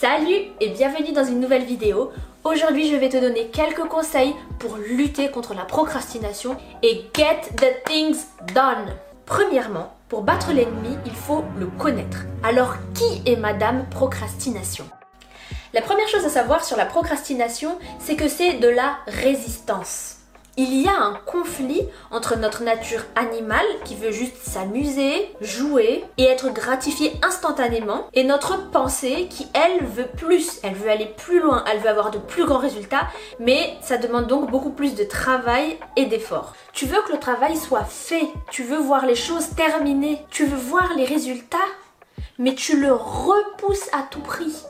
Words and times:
Salut 0.00 0.52
et 0.60 0.68
bienvenue 0.68 1.10
dans 1.10 1.24
une 1.24 1.40
nouvelle 1.40 1.64
vidéo. 1.64 2.12
Aujourd'hui 2.44 2.88
je 2.88 2.94
vais 2.94 3.08
te 3.08 3.16
donner 3.16 3.48
quelques 3.48 3.88
conseils 3.88 4.32
pour 4.60 4.76
lutter 4.76 5.28
contre 5.28 5.54
la 5.54 5.64
procrastination 5.64 6.56
et 6.84 7.10
get 7.16 7.40
the 7.56 7.82
things 7.84 8.26
done. 8.54 8.94
Premièrement, 9.26 9.92
pour 10.08 10.22
battre 10.22 10.52
l'ennemi, 10.52 10.96
il 11.04 11.16
faut 11.16 11.42
le 11.58 11.66
connaître. 11.66 12.18
Alors 12.44 12.76
qui 12.94 13.28
est 13.28 13.34
Madame 13.34 13.86
Procrastination? 13.90 14.84
La 15.74 15.82
première 15.82 16.06
chose 16.06 16.24
à 16.24 16.30
savoir 16.30 16.64
sur 16.64 16.76
la 16.76 16.86
procrastination, 16.86 17.76
c'est 17.98 18.14
que 18.14 18.28
c'est 18.28 18.58
de 18.58 18.68
la 18.68 18.98
résistance 19.08 20.17
il 20.58 20.82
y 20.82 20.88
a 20.88 21.00
un 21.00 21.14
conflit 21.24 21.82
entre 22.10 22.36
notre 22.36 22.64
nature 22.64 23.04
animale 23.14 23.64
qui 23.84 23.94
veut 23.94 24.10
juste 24.10 24.36
s'amuser, 24.42 25.32
jouer 25.40 26.04
et 26.18 26.24
être 26.24 26.52
gratifiée 26.52 27.12
instantanément 27.22 28.08
et 28.12 28.24
notre 28.24 28.68
pensée 28.70 29.28
qui 29.30 29.46
elle 29.54 29.86
veut 29.86 30.08
plus, 30.16 30.58
elle 30.64 30.74
veut 30.74 30.90
aller 30.90 31.14
plus 31.16 31.40
loin, 31.40 31.64
elle 31.70 31.78
veut 31.78 31.88
avoir 31.88 32.10
de 32.10 32.18
plus 32.18 32.44
grands 32.44 32.58
résultats 32.58 33.06
mais 33.38 33.76
ça 33.82 33.98
demande 33.98 34.26
donc 34.26 34.50
beaucoup 34.50 34.72
plus 34.72 34.96
de 34.96 35.04
travail 35.04 35.78
et 35.94 36.06
d'effort. 36.06 36.54
Tu 36.72 36.86
veux 36.86 37.00
que 37.02 37.12
le 37.12 37.20
travail 37.20 37.56
soit 37.56 37.84
fait, 37.84 38.28
tu 38.50 38.64
veux 38.64 38.78
voir 38.78 39.06
les 39.06 39.14
choses 39.14 39.50
terminées, 39.50 40.18
tu 40.28 40.44
veux 40.44 40.58
voir 40.58 40.92
les 40.96 41.04
résultats 41.04 41.58
mais 42.36 42.56
tu 42.56 42.80
le 42.80 42.92
repousses 42.92 43.88
à 43.92 44.02
tout 44.10 44.22
prix. 44.22 44.64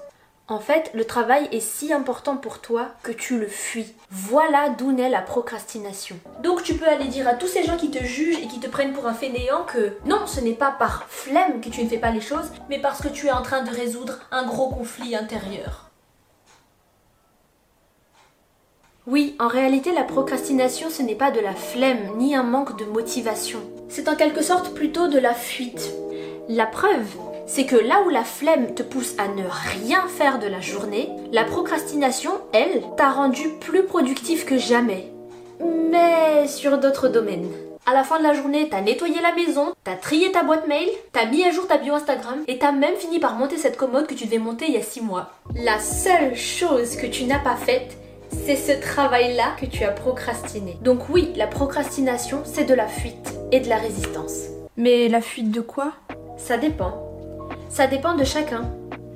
En 0.51 0.61
fait, 0.61 0.91
le 0.95 1.05
travail 1.05 1.47
est 1.53 1.61
si 1.61 1.93
important 1.93 2.39
pour 2.39 2.61
toi 2.61 2.89
que 3.03 3.13
tu 3.13 3.39
le 3.39 3.47
fuis. 3.47 3.95
Voilà 4.11 4.71
d'où 4.71 4.93
naît 4.93 5.11
la 5.11 5.21
procrastination. 5.21 6.17
Donc 6.43 6.63
tu 6.63 6.75
peux 6.75 6.89
aller 6.89 7.09
dire 7.09 7.29
à 7.29 7.35
tous 7.35 7.49
ces 7.49 7.65
gens 7.65 7.77
qui 7.77 7.91
te 7.91 8.03
jugent 8.03 8.39
et 8.39 8.47
qui 8.47 8.59
te 8.59 8.67
prennent 8.67 8.95
pour 8.95 9.07
un 9.07 9.13
fainéant 9.13 9.65
que 9.65 9.99
non, 10.07 10.27
ce 10.27 10.41
n'est 10.41 10.55
pas 10.55 10.71
par 10.71 11.05
flemme 11.11 11.61
que 11.61 11.69
tu 11.69 11.85
ne 11.85 11.89
fais 11.89 11.99
pas 11.99 12.11
les 12.11 12.23
choses, 12.23 12.51
mais 12.71 12.81
parce 12.81 13.03
que 13.03 13.09
tu 13.09 13.27
es 13.27 13.31
en 13.31 13.43
train 13.43 13.63
de 13.63 13.71
résoudre 13.71 14.21
un 14.31 14.47
gros 14.47 14.71
conflit 14.71 15.15
intérieur. 15.15 15.91
Oui, 19.07 19.37
en 19.39 19.49
réalité, 19.49 19.93
la 19.93 20.05
procrastination, 20.05 20.89
ce 20.89 21.03
n'est 21.03 21.15
pas 21.15 21.31
de 21.31 21.41
la 21.41 21.55
flemme 21.55 22.17
ni 22.17 22.35
un 22.35 22.43
manque 22.43 22.79
de 22.79 22.87
motivation. 22.87 23.61
C'est 23.91 24.09
en 24.09 24.17
quelque 24.17 24.43
sorte 24.43 24.73
plutôt 24.73 25.09
de 25.09 25.19
la 25.19 25.35
fuite. 25.35 25.93
La 26.49 26.67
preuve, 26.67 27.17
c'est 27.49 27.65
que 27.65 27.77
là 27.77 28.03
où 28.07 28.11
la 28.11 28.25
flemme 28.25 28.75
te 28.75 28.83
pousse 28.83 29.15
à 29.19 29.27
ne 29.27 29.43
rien 29.81 30.07
faire 30.07 30.39
de 30.39 30.47
la 30.47 30.61
journée, 30.61 31.09
la 31.33 31.45
procrastination, 31.45 32.31
elle, 32.53 32.83
t'a 32.97 33.11
rendu 33.11 33.49
plus 33.59 33.85
productif 33.85 34.45
que 34.45 34.59
jamais. 34.59 35.11
Mais 35.91 36.47
sur 36.47 36.79
d'autres 36.79 37.09
domaines. 37.09 37.51
À 37.87 37.95
la 37.95 38.05
fin 38.05 38.19
de 38.19 38.23
la 38.23 38.35
journée, 38.35 38.69
t'as 38.71 38.83
nettoyé 38.83 39.17
la 39.23 39.35
maison, 39.35 39.73
t'as 39.83 39.97
trié 39.97 40.31
ta 40.31 40.43
boîte 40.43 40.69
mail, 40.69 40.91
t'as 41.13 41.25
mis 41.25 41.43
à 41.43 41.51
jour 41.51 41.67
ta 41.67 41.79
bio 41.79 41.95
Instagram 41.95 42.45
et 42.47 42.59
t'as 42.59 42.71
même 42.71 42.97
fini 42.97 43.19
par 43.19 43.35
monter 43.35 43.57
cette 43.57 43.79
commode 43.79 44.07
que 44.07 44.15
tu 44.15 44.27
devais 44.27 44.39
monter 44.39 44.67
il 44.69 44.75
y 44.75 44.79
a 44.79 44.83
6 44.83 45.01
mois. 45.01 45.31
La 45.57 45.79
seule 45.79 46.37
chose 46.37 46.97
que 46.97 47.07
tu 47.07 47.25
n'as 47.25 47.39
pas 47.39 47.57
faite, 47.57 47.97
c'est 48.45 48.57
ce 48.57 48.79
travail-là 48.79 49.57
que 49.59 49.65
tu 49.65 49.85
as 49.85 49.91
procrastiné. 49.91 50.77
Donc 50.83 51.09
oui, 51.09 51.33
la 51.35 51.47
procrastination, 51.47 52.43
c'est 52.45 52.67
de 52.67 52.75
la 52.75 52.87
fuite 52.87 53.33
et 53.53 53.61
de 53.61 53.71
la 53.71 53.79
résistance. 53.79 54.49
Mais 54.77 55.09
la 55.09 55.23
fuite 55.23 55.51
de 55.51 55.63
quoi? 55.63 55.95
Ça 56.37 56.59
dépend. 56.59 57.08
Ça 57.69 57.87
dépend 57.87 58.15
de 58.15 58.25
chacun. 58.25 58.63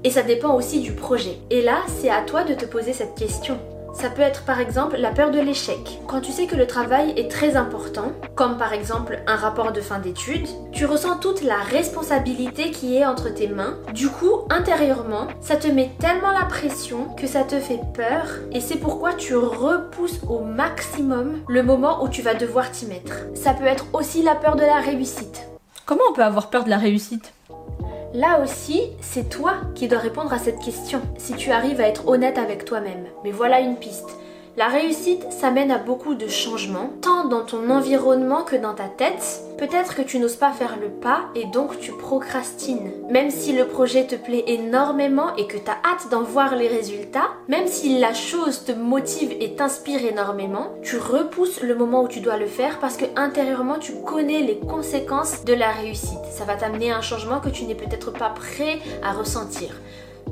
Et 0.05 0.11
ça 0.11 0.23
dépend 0.23 0.55
aussi 0.55 0.81
du 0.81 0.93
projet. 0.93 1.39
Et 1.51 1.63
là, 1.63 1.79
c'est 1.87 2.11
à 2.11 2.23
toi 2.23 2.45
de 2.45 2.55
te 2.55 2.67
poser 2.67 2.93
cette 2.93 3.15
question. 3.15 3.59
Ça 3.95 4.09
peut 4.09 4.23
être 4.23 4.45
par 4.45 4.59
exemple 4.59 4.97
la 4.97 5.11
peur 5.11 5.31
de 5.31 5.39
l'échec. 5.39 6.01
Quand 6.07 6.21
tu 6.21 6.33
sais 6.33 6.47
que 6.47 6.57
le 6.57 6.67
travail 6.67 7.13
est 7.17 7.31
très 7.31 7.57
important, 7.57 8.13
comme 8.35 8.57
par 8.57 8.73
exemple 8.73 9.23
un 9.27 9.37
rapport 9.37 9.73
de 9.73 9.81
fin 9.83 9.99
d'études, 9.99 10.49
tu 10.73 10.87
ressens 10.87 11.19
toute 11.19 11.43
la 11.43 11.57
responsabilité 11.57 12.71
qui 12.71 12.97
est 12.97 13.05
entre 13.05 13.29
tes 13.29 13.49
mains. 13.49 13.77
Du 13.93 14.09
coup, 14.09 14.47
intérieurement, 14.49 15.27
ça 15.41 15.57
te 15.57 15.69
met 15.69 15.91
tellement 15.99 16.33
la 16.33 16.47
pression 16.47 17.05
que 17.17 17.27
ça 17.27 17.45
te 17.45 17.59
fait 17.59 17.81
peur 17.95 18.25
et 18.51 18.61
c'est 18.61 18.79
pourquoi 18.79 19.13
tu 19.13 19.37
repousses 19.37 20.21
au 20.29 20.41
maximum 20.41 21.43
le 21.47 21.63
moment 21.63 22.03
où 22.03 22.09
tu 22.09 22.23
vas 22.23 22.35
devoir 22.35 22.71
t'y 22.71 22.87
mettre. 22.87 23.27
Ça 23.35 23.53
peut 23.53 23.67
être 23.67 23.87
aussi 23.93 24.23
la 24.23 24.35
peur 24.35 24.57
de 24.57 24.63
la 24.63 24.81
réussite. 24.81 25.47
Comment 25.85 26.05
on 26.11 26.15
peut 26.15 26.25
avoir 26.25 26.49
peur 26.49 26.65
de 26.65 26.71
la 26.71 26.79
réussite? 26.79 27.35
Là 28.15 28.43
aussi, 28.43 28.91
c'est 29.01 29.31
toi 29.31 29.55
qui 29.75 29.89
dois 29.89 29.99
répondre 29.99 30.35
à 30.35 30.39
cette 30.39 30.59
question, 30.59 31.01
si 31.17 31.33
tu 31.33 31.51
arrives 31.51 31.81
à 31.81 31.89
être 31.89 32.09
honnête 32.09 32.37
avec 32.37 32.67
toi-même. 32.67 33.07
Mais 33.25 33.31
voilà 33.31 33.61
une 33.61 33.77
piste. 33.77 34.19
La 34.55 34.69
réussite, 34.69 35.33
ça 35.33 35.51
mène 35.51 35.71
à 35.71 35.79
beaucoup 35.79 36.15
de 36.15 36.29
changements, 36.29 36.91
tant 37.01 37.25
dans 37.25 37.41
ton 37.41 37.71
environnement 37.71 38.43
que 38.43 38.55
dans 38.55 38.75
ta 38.75 38.85
tête. 38.85 39.41
Peut-être 39.57 39.95
que 39.95 40.03
tu 40.03 40.19
n'oses 40.19 40.37
pas 40.37 40.53
faire 40.53 40.77
le 40.79 40.91
pas 40.91 41.23
et 41.35 41.47
donc 41.47 41.81
tu 41.81 41.91
procrastines. 41.93 42.93
Même 43.09 43.31
si 43.31 43.55
le 43.55 43.67
projet 43.67 44.07
te 44.07 44.15
plaît 44.15 44.45
énormément 44.47 45.35
et 45.37 45.47
que 45.47 45.57
tu 45.57 45.71
as 45.71 45.79
hâte 45.91 46.11
d'en 46.11 46.23
voir 46.23 46.55
les 46.55 46.69
résultats, 46.69 47.31
même 47.49 47.67
si 47.67 47.99
la 47.99 48.13
chose 48.13 48.65
te 48.65 48.73
motive 48.73 49.35
et 49.41 49.55
t'inspire 49.55 50.05
énormément, 50.05 50.75
tu 50.83 50.99
repousses 50.99 51.63
le 51.63 51.75
moment 51.75 52.03
où 52.03 52.09
tu 52.09 52.21
dois 52.21 52.37
le 52.37 52.47
faire 52.47 52.79
parce 52.79 52.99
que 52.99 53.07
intérieurement 53.17 53.79
tu 53.79 53.95
connais 54.05 54.43
les 54.43 54.59
conséquences 54.59 55.47
de 55.47 55.55
la 55.55 55.71
réussite. 55.71 56.27
Ça 56.31 56.45
va 56.45 56.57
t'amener 56.57 56.93
à 56.93 56.99
un 56.99 57.03
changement 57.03 57.41
que 57.41 57.49
tu 57.49 57.65
n'es 57.65 57.75
peut-être 57.75 58.11
pas 58.11 58.29
prêt 58.29 58.81
à 59.03 59.13
ressentir. 59.13 59.71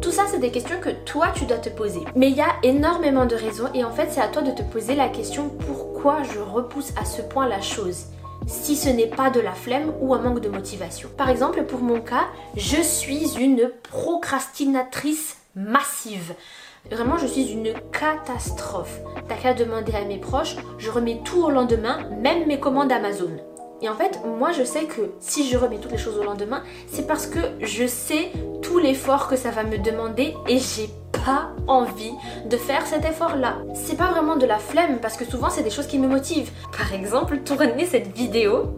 Tout 0.00 0.12
ça, 0.12 0.22
c'est 0.30 0.38
des 0.38 0.50
questions 0.50 0.80
que 0.80 0.90
toi, 1.04 1.28
tu 1.34 1.44
dois 1.44 1.58
te 1.58 1.68
poser. 1.68 2.00
Mais 2.16 2.30
il 2.30 2.36
y 2.36 2.40
a 2.40 2.56
énormément 2.62 3.26
de 3.26 3.34
raisons 3.34 3.68
et 3.74 3.84
en 3.84 3.90
fait, 3.90 4.08
c'est 4.10 4.22
à 4.22 4.28
toi 4.28 4.40
de 4.40 4.50
te 4.50 4.62
poser 4.62 4.94
la 4.94 5.10
question 5.10 5.50
pourquoi 5.66 6.22
je 6.22 6.38
repousse 6.38 6.92
à 7.00 7.04
ce 7.04 7.20
point 7.20 7.46
la 7.46 7.60
chose? 7.60 8.06
Si 8.46 8.76
ce 8.76 8.88
n'est 8.88 9.08
pas 9.08 9.28
de 9.28 9.40
la 9.40 9.52
flemme 9.52 9.92
ou 10.00 10.14
un 10.14 10.20
manque 10.20 10.40
de 10.40 10.48
motivation. 10.48 11.10
Par 11.18 11.28
exemple, 11.28 11.64
pour 11.64 11.80
mon 11.80 12.00
cas, 12.00 12.28
je 12.56 12.80
suis 12.80 13.36
une 13.38 13.70
procrastinatrice 13.90 15.36
massive. 15.54 16.34
Vraiment, 16.90 17.18
je 17.18 17.26
suis 17.26 17.52
une 17.52 17.74
catastrophe. 17.92 19.00
T'as 19.28 19.36
qu'à 19.36 19.52
demander 19.52 19.94
à 19.94 20.06
mes 20.06 20.18
proches, 20.18 20.56
je 20.78 20.90
remets 20.90 21.20
tout 21.24 21.44
au 21.44 21.50
lendemain, 21.50 22.08
même 22.22 22.46
mes 22.46 22.58
commandes 22.58 22.90
Amazon. 22.90 23.32
Et 23.82 23.88
en 23.88 23.94
fait, 23.94 24.20
moi 24.38 24.52
je 24.52 24.62
sais 24.62 24.84
que 24.84 25.10
si 25.20 25.48
je 25.48 25.56
remets 25.56 25.78
toutes 25.78 25.92
les 25.92 25.98
choses 25.98 26.18
au 26.18 26.22
lendemain, 26.22 26.62
c'est 26.88 27.06
parce 27.06 27.26
que 27.26 27.38
je 27.60 27.86
sais 27.86 28.30
tout 28.60 28.78
l'effort 28.78 29.26
que 29.26 29.36
ça 29.36 29.50
va 29.50 29.64
me 29.64 29.78
demander 29.78 30.34
et 30.48 30.58
j'ai 30.58 30.90
pas 31.24 31.50
envie 31.66 32.12
de 32.44 32.56
faire 32.56 32.86
cet 32.86 33.04
effort-là. 33.04 33.58
C'est 33.74 33.96
pas 33.96 34.10
vraiment 34.10 34.36
de 34.36 34.46
la 34.46 34.58
flemme 34.58 34.98
parce 35.00 35.16
que 35.16 35.24
souvent 35.24 35.48
c'est 35.48 35.62
des 35.62 35.70
choses 35.70 35.86
qui 35.86 35.98
me 35.98 36.08
motivent. 36.08 36.50
Par 36.76 36.92
exemple, 36.92 37.38
tourner 37.38 37.86
cette 37.86 38.14
vidéo 38.14 38.74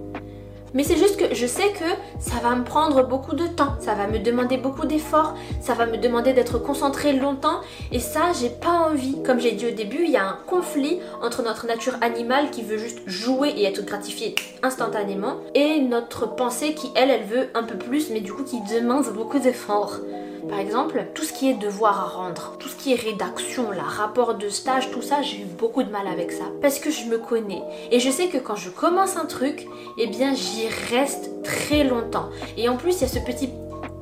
mais 0.75 0.85
c'est 0.85 0.97
juste 0.97 1.17
que 1.17 1.35
je 1.35 1.47
sais 1.47 1.71
que 1.73 1.85
ça 2.19 2.37
va 2.43 2.55
me 2.55 2.65
prendre 2.65 3.07
beaucoup 3.07 3.35
de 3.35 3.47
temps, 3.47 3.77
ça 3.81 3.95
va 3.95 4.07
me 4.07 4.19
demander 4.19 4.57
beaucoup 4.57 4.87
d'efforts, 4.87 5.35
ça 5.61 5.75
va 5.75 5.87
me 5.87 5.99
demander 5.99 6.33
d'être 6.33 6.59
concentré 6.59 7.13
longtemps 7.13 7.61
et 7.91 7.99
ça, 7.99 8.33
j'ai 8.41 8.51
pas 8.51 8.89
envie. 8.91 9.23
Comme 9.23 9.41
j'ai 9.41 9.53
dit 9.53 9.67
au 9.67 9.71
début, 9.71 10.05
il 10.05 10.11
y 10.11 10.17
a 10.17 10.27
un 10.27 10.39
conflit 10.47 10.99
entre 11.23 11.43
notre 11.43 11.67
nature 11.67 11.95
animale 12.01 12.51
qui 12.51 12.63
veut 12.63 12.79
juste 12.79 13.01
jouer 13.07 13.51
et 13.51 13.65
être 13.65 13.85
gratifiée 13.85 14.35
instantanément 14.63 15.37
et 15.55 15.81
notre 15.81 16.35
pensée 16.35 16.75
qui, 16.75 16.91
elle, 16.95 17.11
elle 17.11 17.25
veut 17.25 17.49
un 17.55 17.63
peu 17.63 17.77
plus 17.77 18.11
mais 18.11 18.21
du 18.21 18.33
coup 18.33 18.45
qui 18.45 18.61
demande 18.61 19.07
beaucoup 19.13 19.39
d'efforts. 19.39 19.99
Par 20.49 20.59
exemple, 20.59 21.05
tout 21.15 21.23
ce 21.25 21.33
qui 21.33 21.51
est 21.51 21.55
devoir 21.55 22.01
à 22.01 22.09
rendre, 22.19 22.57
tout 22.59 22.69
ce 22.69 22.77
qui 22.77 22.93
est 22.93 22.97
rédaction, 22.97 23.71
la 23.71 23.83
rapport 23.83 24.35
de 24.35 24.49
stage, 24.49 24.91
tout 24.91 25.03
ça, 25.03 25.23
j'ai 25.23 25.43
eu 25.43 25.45
beaucoup 25.45 25.83
de 25.83 25.91
mal 25.91 26.07
avec 26.07 26.33
ça. 26.33 26.45
Parce 26.61 26.79
que 26.79 26.91
je 26.91 27.05
me 27.05 27.19
connais. 27.19 27.63
Et 27.91 28.01
je 28.01 28.11
sais 28.11 28.29
que 28.29 28.39
quand 28.39 28.57
je 28.57 28.71
commence 28.71 29.17
un 29.17 29.27
truc, 29.27 29.67
eh 29.99 30.07
bien 30.09 30.35
j'y 30.35 30.67
reste 30.91 31.31
très 31.43 31.85
longtemps. 31.85 32.29
Et 32.57 32.69
en 32.69 32.77
plus, 32.77 32.97
il 32.97 33.03
y 33.03 33.05
a 33.05 33.09
ce 33.09 33.19
petit 33.19 33.51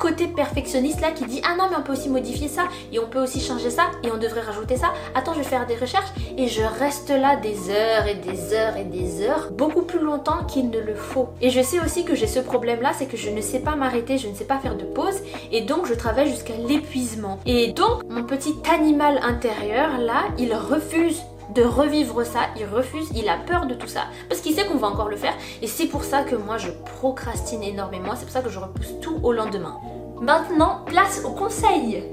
côté 0.01 0.27
perfectionniste 0.27 1.01
là 1.03 1.11
qui 1.13 1.25
dit 1.27 1.43
ah 1.45 1.55
non 1.57 1.65
mais 1.71 1.77
on 1.79 1.83
peut 1.83 1.93
aussi 1.93 2.09
modifier 2.09 2.49
ça 2.49 2.63
et 2.91 2.99
on 2.99 3.07
peut 3.07 3.23
aussi 3.23 3.41
changer 3.41 3.71
ça 3.71 3.83
et 4.03 4.11
on 4.11 4.17
devrait 4.17 4.41
rajouter 4.41 4.77
ça. 4.77 4.93
Attends, 5.15 5.35
je 5.35 5.41
vais 5.41 5.45
faire 5.45 5.67
des 5.67 5.77
recherches 5.77 6.11
et 6.37 6.49
je 6.49 6.63
reste 6.63 7.11
là 7.11 7.37
des 7.37 7.71
heures 7.71 8.07
et 8.07 8.15
des 8.15 8.55
heures 8.55 8.77
et 8.77 8.85
des 8.85 9.23
heures, 9.23 9.51
beaucoup 9.53 9.83
plus 9.83 10.01
longtemps 10.01 10.45
qu'il 10.45 10.71
ne 10.71 10.81
le 10.81 10.95
faut. 10.95 11.29
Et 11.43 11.51
je 11.51 11.61
sais 11.61 11.79
aussi 11.81 12.05
que 12.05 12.15
j'ai 12.15 12.27
ce 12.27 12.41
problème 12.41 12.81
là, 12.81 12.93
c'est 12.97 13.07
que 13.07 13.19
je 13.19 13.29
ne 13.31 13.43
sais 13.43 13.61
pas 13.61 13.77
m'arrêter, 13.77 14.17
je 14.17 14.29
ne 14.29 14.35
sais 14.35 14.45
pas 14.45 14.59
faire 14.59 14.77
de 14.77 14.85
pause 14.85 15.21
et 15.53 15.61
donc 15.61 15.87
je 15.87 15.95
travaille 15.95 16.31
jusqu'à 16.31 16.55
l'épuisement. 16.57 17.39
Et 17.45 17.73
donc 17.73 18.03
mon 18.09 18.25
petit 18.25 18.55
animal 18.73 19.21
intérieur 19.23 19.99
là, 19.99 20.23
il 20.39 20.55
refuse 20.55 21.21
de 21.55 21.63
revivre 21.63 22.25
ça, 22.25 22.41
il 22.57 22.65
refuse, 22.65 23.11
il 23.15 23.29
a 23.29 23.37
peur 23.37 23.67
de 23.67 23.75
tout 23.75 23.89
ça, 23.89 24.03
parce 24.29 24.41
qu'il 24.41 24.55
sait 24.55 24.67
qu'on 24.67 24.77
va 24.77 24.89
encore 24.89 25.09
le 25.09 25.17
faire, 25.17 25.35
et 25.63 25.67
c'est 25.67 25.87
pour 25.87 26.05
ça 26.05 26.23
que 26.23 26.37
moi 26.37 26.59
je 26.59 26.71
procrastine 26.99 27.63
énormément, 27.63 28.13
c'est 28.15 28.25
pour 28.25 28.33
ça 28.33 28.41
que 28.41 28.51
je 28.51 28.59
repousse 28.59 29.01
tout 29.01 29.19
au 29.23 29.33
lendemain. 29.33 29.77
Maintenant, 30.21 30.85
place 30.85 31.23
au 31.25 31.31
conseil 31.31 32.05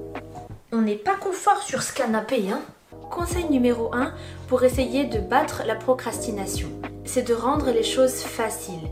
On 0.72 0.78
n'est 0.82 0.96
pas 0.96 1.16
confort 1.16 1.62
sur 1.62 1.84
ce 1.84 1.94
canapé, 1.94 2.46
hein 2.50 2.62
Conseil 3.12 3.50
numéro 3.50 3.94
1 3.94 4.14
pour 4.48 4.64
essayer 4.64 5.04
de 5.04 5.20
battre 5.20 5.64
la 5.66 5.76
procrastination, 5.76 6.70
c'est 7.04 7.28
de 7.28 7.34
rendre 7.34 7.70
les 7.72 7.84
choses 7.84 8.22
faciles. 8.22 8.88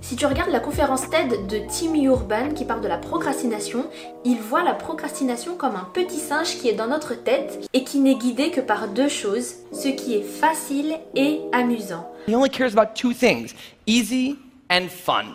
Si 0.00 0.16
tu 0.16 0.26
regardes 0.26 0.50
la 0.50 0.58
conférence 0.58 1.08
TED 1.08 1.46
de 1.46 1.58
Tim 1.68 1.94
Urban 1.94 2.48
qui 2.56 2.64
parle 2.64 2.80
de 2.80 2.88
la 2.88 2.98
procrastination, 2.98 3.86
il 4.24 4.38
voit 4.38 4.64
la 4.64 4.74
procrastination 4.74 5.54
comme 5.56 5.76
un 5.76 5.88
petit 5.94 6.18
singe 6.18 6.58
qui 6.58 6.68
est 6.68 6.74
dans 6.74 6.88
notre 6.88 7.14
tête 7.14 7.68
et 7.72 7.84
qui 7.84 8.00
n'est 8.00 8.16
guidé 8.16 8.50
que 8.50 8.60
par 8.60 8.88
deux 8.88 9.08
choses, 9.08 9.54
ce 9.72 9.86
qui 9.86 10.14
est 10.16 10.22
facile 10.22 10.98
et 11.14 11.40
amusant. 11.52 12.10
only 12.28 12.50
cares 12.50 12.76
about 12.76 12.94
two 12.96 13.12
things, 13.12 13.54
easy 13.86 14.36
and 14.68 14.88
fun. 14.88 15.34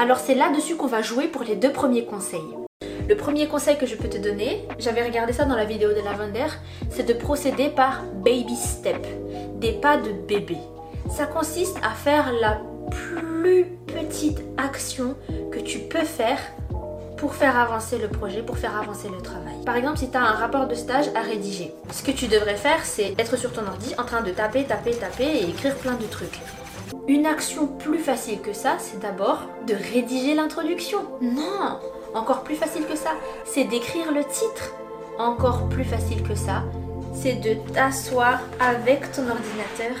Alors 0.00 0.18
c'est 0.18 0.34
là-dessus 0.34 0.74
qu'on 0.74 0.88
va 0.88 1.02
jouer 1.02 1.28
pour 1.28 1.44
les 1.44 1.54
deux 1.54 1.70
premiers 1.70 2.04
conseils. 2.04 2.40
Le 3.08 3.16
premier 3.16 3.46
conseil 3.46 3.78
que 3.78 3.86
je 3.86 3.94
peux 3.94 4.08
te 4.08 4.18
donner, 4.18 4.66
j'avais 4.80 5.04
regardé 5.04 5.32
ça 5.32 5.44
dans 5.44 5.54
la 5.54 5.64
vidéo 5.64 5.90
de 5.90 6.00
Lavender, 6.04 6.48
c'est 6.90 7.06
de 7.06 7.12
procéder 7.12 7.68
par 7.68 8.02
baby 8.24 8.56
step, 8.56 9.06
des 9.60 9.70
pas 9.70 9.96
de 9.96 10.10
bébé. 10.10 10.56
Ça 11.08 11.26
consiste 11.26 11.76
à 11.84 11.90
faire 11.90 12.32
la 12.32 12.60
plus 12.90 13.66
petite 13.86 14.40
action 14.56 15.14
que 15.52 15.60
tu 15.60 15.78
peux 15.78 16.04
faire 16.04 16.40
pour 17.16 17.36
faire 17.36 17.56
avancer 17.56 17.98
le 17.98 18.08
projet, 18.08 18.42
pour 18.42 18.58
faire 18.58 18.76
avancer 18.76 19.08
le 19.08 19.22
travail. 19.22 19.54
Par 19.64 19.76
exemple, 19.76 19.98
si 19.98 20.10
tu 20.10 20.16
as 20.16 20.22
un 20.22 20.32
rapport 20.32 20.66
de 20.66 20.74
stage 20.74 21.06
à 21.14 21.20
rédiger, 21.20 21.72
ce 21.92 22.02
que 22.02 22.10
tu 22.10 22.26
devrais 22.26 22.56
faire, 22.56 22.84
c'est 22.84 23.14
être 23.16 23.38
sur 23.38 23.52
ton 23.52 23.64
ordi 23.64 23.94
en 23.96 24.04
train 24.04 24.22
de 24.22 24.32
taper, 24.32 24.64
taper, 24.64 24.96
taper 24.96 25.24
et 25.24 25.48
écrire 25.48 25.76
plein 25.76 25.94
de 25.94 26.06
trucs. 26.06 26.40
Une 27.08 27.26
action 27.26 27.66
plus 27.66 27.98
facile 27.98 28.40
que 28.40 28.52
ça, 28.52 28.76
c'est 28.78 28.98
d'abord 29.00 29.42
de 29.66 29.74
rédiger 29.74 30.34
l'introduction. 30.34 30.98
Non, 31.20 31.78
encore 32.14 32.42
plus 32.42 32.54
facile 32.54 32.86
que 32.86 32.96
ça, 32.96 33.10
c'est 33.44 33.64
d'écrire 33.64 34.12
le 34.12 34.24
titre. 34.24 34.74
Encore 35.18 35.68
plus 35.68 35.84
facile 35.84 36.22
que 36.22 36.34
ça, 36.34 36.64
c'est 37.14 37.34
de 37.34 37.54
t'asseoir 37.72 38.40
avec 38.58 39.12
ton 39.12 39.28
ordinateur 39.28 39.96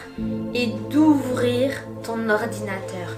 et 0.54 0.68
d'ouvrir 0.90 1.72
ton 2.02 2.28
ordinateur. 2.28 3.16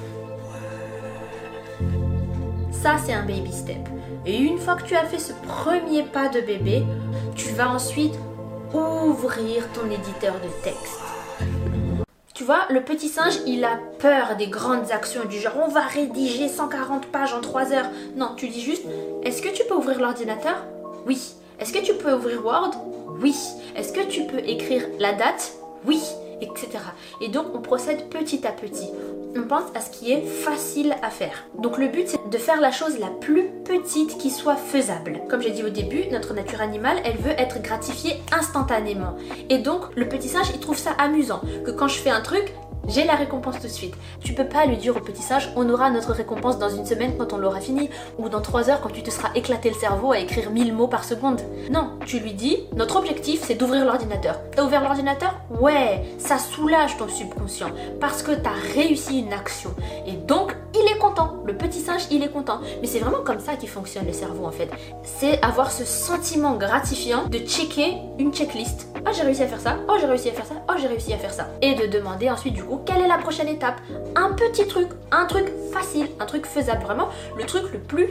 Ça, 2.71 2.97
c'est 3.05 3.13
un 3.13 3.25
baby 3.25 3.53
step. 3.53 3.89
Et 4.27 4.37
une 4.37 4.59
fois 4.59 4.75
que 4.77 4.83
tu 4.83 4.95
as 4.95 5.05
fait 5.05 5.19
ce 5.19 5.33
premier 5.33 6.03
pas 6.03 6.29
de 6.29 6.41
bébé, 6.41 6.85
tu 7.35 7.49
vas 7.51 7.71
ensuite 7.71 8.15
ouvrir 8.75 9.67
ton 9.73 9.87
éditeur 9.87 10.35
de 10.35 10.63
texte. 10.63 11.16
Tu 12.37 12.45
vois, 12.45 12.67
le 12.69 12.83
petit 12.83 13.09
singe, 13.09 13.39
il 13.47 13.65
a 13.65 13.79
peur 13.99 14.37
des 14.37 14.49
grandes 14.49 14.93
actions 14.93 15.25
du 15.25 15.41
genre 15.41 15.55
on 15.57 15.69
va 15.69 15.81
rédiger 15.81 16.49
140 16.49 17.07
pages 17.07 17.33
en 17.33 17.41
3 17.41 17.73
heures. 17.73 17.89
Non, 18.15 18.33
tu 18.37 18.49
dis 18.49 18.61
juste 18.61 18.83
est-ce 19.23 19.41
que 19.41 19.49
tu 19.49 19.65
peux 19.65 19.75
ouvrir 19.75 19.99
l'ordinateur? 19.99 20.57
Oui. 21.07 21.33
Est-ce 21.59 21.73
que 21.73 21.79
tu 21.79 21.95
peux 21.95 22.13
ouvrir 22.13 22.45
Word? 22.45 22.73
Oui. 23.23 23.35
Est-ce 23.75 23.91
que 23.91 24.07
tu 24.07 24.25
peux 24.25 24.41
écrire 24.41 24.83
la 24.99 25.15
date? 25.15 25.55
Oui 25.87 26.03
etc. 26.41 26.69
Et 27.21 27.29
donc 27.29 27.47
on 27.55 27.61
procède 27.61 28.09
petit 28.09 28.47
à 28.47 28.53
petit. 28.53 28.89
On 29.37 29.43
pense 29.43 29.71
à 29.75 29.81
ce 29.81 29.91
qui 29.91 30.13
est 30.13 30.23
facile 30.23 30.97
à 31.03 31.11
faire. 31.11 31.45
Donc 31.59 31.79
le 31.79 31.89
but 31.89 32.09
c'est 32.09 32.31
de 32.31 32.39
faire 32.39 32.61
la 32.61 32.71
chose 32.71 32.99
la 32.99 33.09
plus 33.09 33.49
petite 33.65 34.19
qui 34.19 34.31
soit 34.31 34.57
faisable. 34.57 35.21
Comme 35.29 35.43
j'ai 35.43 35.51
dit 35.51 35.65
au 35.65 35.69
début, 35.69 36.07
notre 36.11 36.35
nature 36.35 36.61
animale, 36.61 36.99
elle 37.05 37.17
veut 37.17 37.39
être 37.39 37.61
gratifiée 37.61 38.21
instantanément. 38.33 39.17
Et 39.51 39.59
donc 39.59 39.83
le 39.95 40.09
petit 40.09 40.29
singe, 40.29 40.51
il 40.55 40.61
trouve 40.61 40.79
ça 40.79 40.93
amusant 40.99 41.41
que 41.65 41.71
quand 41.71 41.89
je 41.89 41.99
fais 41.99 42.11
un 42.11 42.21
truc, 42.21 42.55
j'ai 42.89 43.05
la 43.05 43.15
récompense 43.15 43.57
tout 43.57 43.67
de 43.67 43.73
suite. 43.73 43.95
Tu 44.21 44.33
peux 44.33 44.47
pas 44.47 44.67
lui 44.67 44.77
dire 44.77 44.97
au 44.97 45.01
petit 45.01 45.23
sage, 45.23 45.53
on 45.57 45.69
aura 45.69 45.91
notre 45.91 46.13
récompense 46.13 46.59
dans 46.59 46.71
une 46.71 46.87
semaine 46.87 47.15
quand 47.19 47.33
on 47.33 47.39
l'aura 47.39 47.61
fini, 47.61 47.91
ou 48.19 48.29
dans 48.29 48.41
trois 48.41 48.71
heures 48.71 48.81
quand 48.81 48.91
tu 48.91 49.03
te 49.03 49.11
seras 49.11 49.31
éclaté 49.35 49.71
le 49.71 49.77
cerveau 49.77 50.13
à 50.13 50.19
écrire 50.19 50.51
1000 50.51 50.73
mots 50.75 50.89
par 50.89 51.05
seconde. 51.05 51.41
Non, 51.71 51.91
tu 52.05 52.21
lui 52.21 52.33
dis, 52.33 52.65
notre 52.75 52.97
objectif 52.97 53.43
c'est 53.45 53.55
d'ouvrir 53.55 53.85
l'ordinateur. 53.85 54.41
T'as 54.55 54.65
ouvert 54.65 54.83
l'ordinateur? 54.83 55.35
Ouais, 55.61 56.03
ça 56.19 56.39
soulage 56.39 56.97
ton 56.97 57.09
subconscient, 57.09 57.71
parce 58.01 58.23
que 58.23 58.33
t'as 58.33 58.51
réussi 58.75 59.21
une 59.21 59.33
action. 59.33 59.75
Et 60.07 60.13
donc, 60.13 60.57
il 60.75 60.93
est 60.93 60.99
content. 60.99 61.37
Le 61.45 61.57
petit 61.57 61.81
singe, 61.81 62.03
il 62.11 62.23
est 62.23 62.29
content. 62.29 62.61
Mais 62.81 62.87
c'est 62.87 62.99
vraiment 62.99 63.23
comme 63.25 63.41
ça 63.41 63.57
qu'il 63.57 63.69
fonctionne 63.69 64.07
le 64.07 64.13
cerveau 64.13 64.47
en 64.47 64.51
fait. 64.51 64.71
C'est 65.03 65.43
avoir 65.43 65.71
ce 65.71 65.85
sentiment 65.85 66.55
gratifiant 66.55 67.27
de 67.29 67.39
checker 67.39 67.97
une 68.19 68.33
checklist. 68.33 68.89
Oh, 69.07 69.11
j'ai 69.17 69.23
réussi 69.23 69.43
à 69.43 69.47
faire 69.47 69.61
ça. 69.61 69.77
Oh, 69.89 69.95
j'ai 70.01 70.07
réussi 70.07 70.29
à 70.29 70.33
faire 70.33 70.47
ça. 70.47 70.55
Oh, 70.69 70.75
j'ai 70.79 70.89
réussi 70.89 71.13
à 71.13 71.19
faire 71.19 71.33
ça. 71.33 71.49
Et 71.63 71.75
de 71.75 71.87
demander 71.87 72.29
ensuite 72.29 72.55
du 72.55 72.65
coup 72.65 72.76
quelle 72.85 73.03
est 73.03 73.09
la 73.09 73.19
prochaine 73.19 73.49
étape. 73.49 73.81
Un 74.15 74.33
petit 74.33 74.67
truc, 74.67 74.89
un 75.11 75.27
truc 75.27 75.47
facile, 75.73 76.09
un 76.21 76.27
truc 76.27 76.47
faisable. 76.47 76.83
Vraiment 76.83 77.09
le 77.37 77.45
truc 77.45 77.73
le 77.73 77.79
plus 77.79 78.09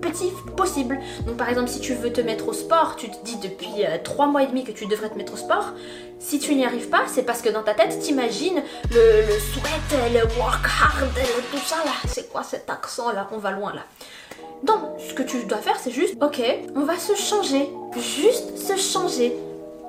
petit 0.00 0.32
possible. 0.56 0.98
Donc 1.26 1.36
par 1.36 1.48
exemple, 1.48 1.68
si 1.68 1.80
tu 1.80 1.94
veux 1.94 2.12
te 2.12 2.20
mettre 2.20 2.48
au 2.48 2.52
sport, 2.52 2.96
tu 2.96 3.10
te 3.10 3.24
dis 3.24 3.36
depuis 3.36 3.84
euh, 3.84 3.98
trois 4.02 4.26
mois 4.26 4.42
et 4.42 4.46
demi 4.46 4.64
que 4.64 4.72
tu 4.72 4.86
devrais 4.86 5.10
te 5.10 5.18
mettre 5.18 5.34
au 5.34 5.36
sport. 5.36 5.72
Si 6.18 6.38
tu 6.38 6.54
n'y 6.54 6.64
arrives 6.64 6.88
pas, 6.88 7.02
c'est 7.06 7.22
parce 7.22 7.42
que 7.42 7.48
dans 7.48 7.62
ta 7.62 7.74
tête, 7.74 7.98
t'imagines 7.98 8.62
le, 8.90 9.22
le 9.26 9.38
sweat, 9.38 10.12
le 10.12 10.22
work 10.38 10.64
hard, 10.64 11.10
tout 11.50 11.58
ça. 11.58 11.76
C'est 12.08 12.30
quoi 12.30 12.42
cet 12.42 12.68
accent 12.70 13.12
là? 13.12 13.28
On 13.32 13.38
va 13.38 13.50
loin 13.52 13.74
là. 13.74 13.82
Donc, 14.62 14.80
ce 14.98 15.14
que 15.14 15.22
tu 15.22 15.44
dois 15.44 15.58
faire, 15.58 15.76
c'est 15.78 15.90
juste, 15.90 16.16
ok, 16.22 16.42
on 16.76 16.84
va 16.84 16.98
se 16.98 17.14
changer. 17.14 17.70
Juste 17.96 18.58
se 18.58 18.76
changer 18.76 19.34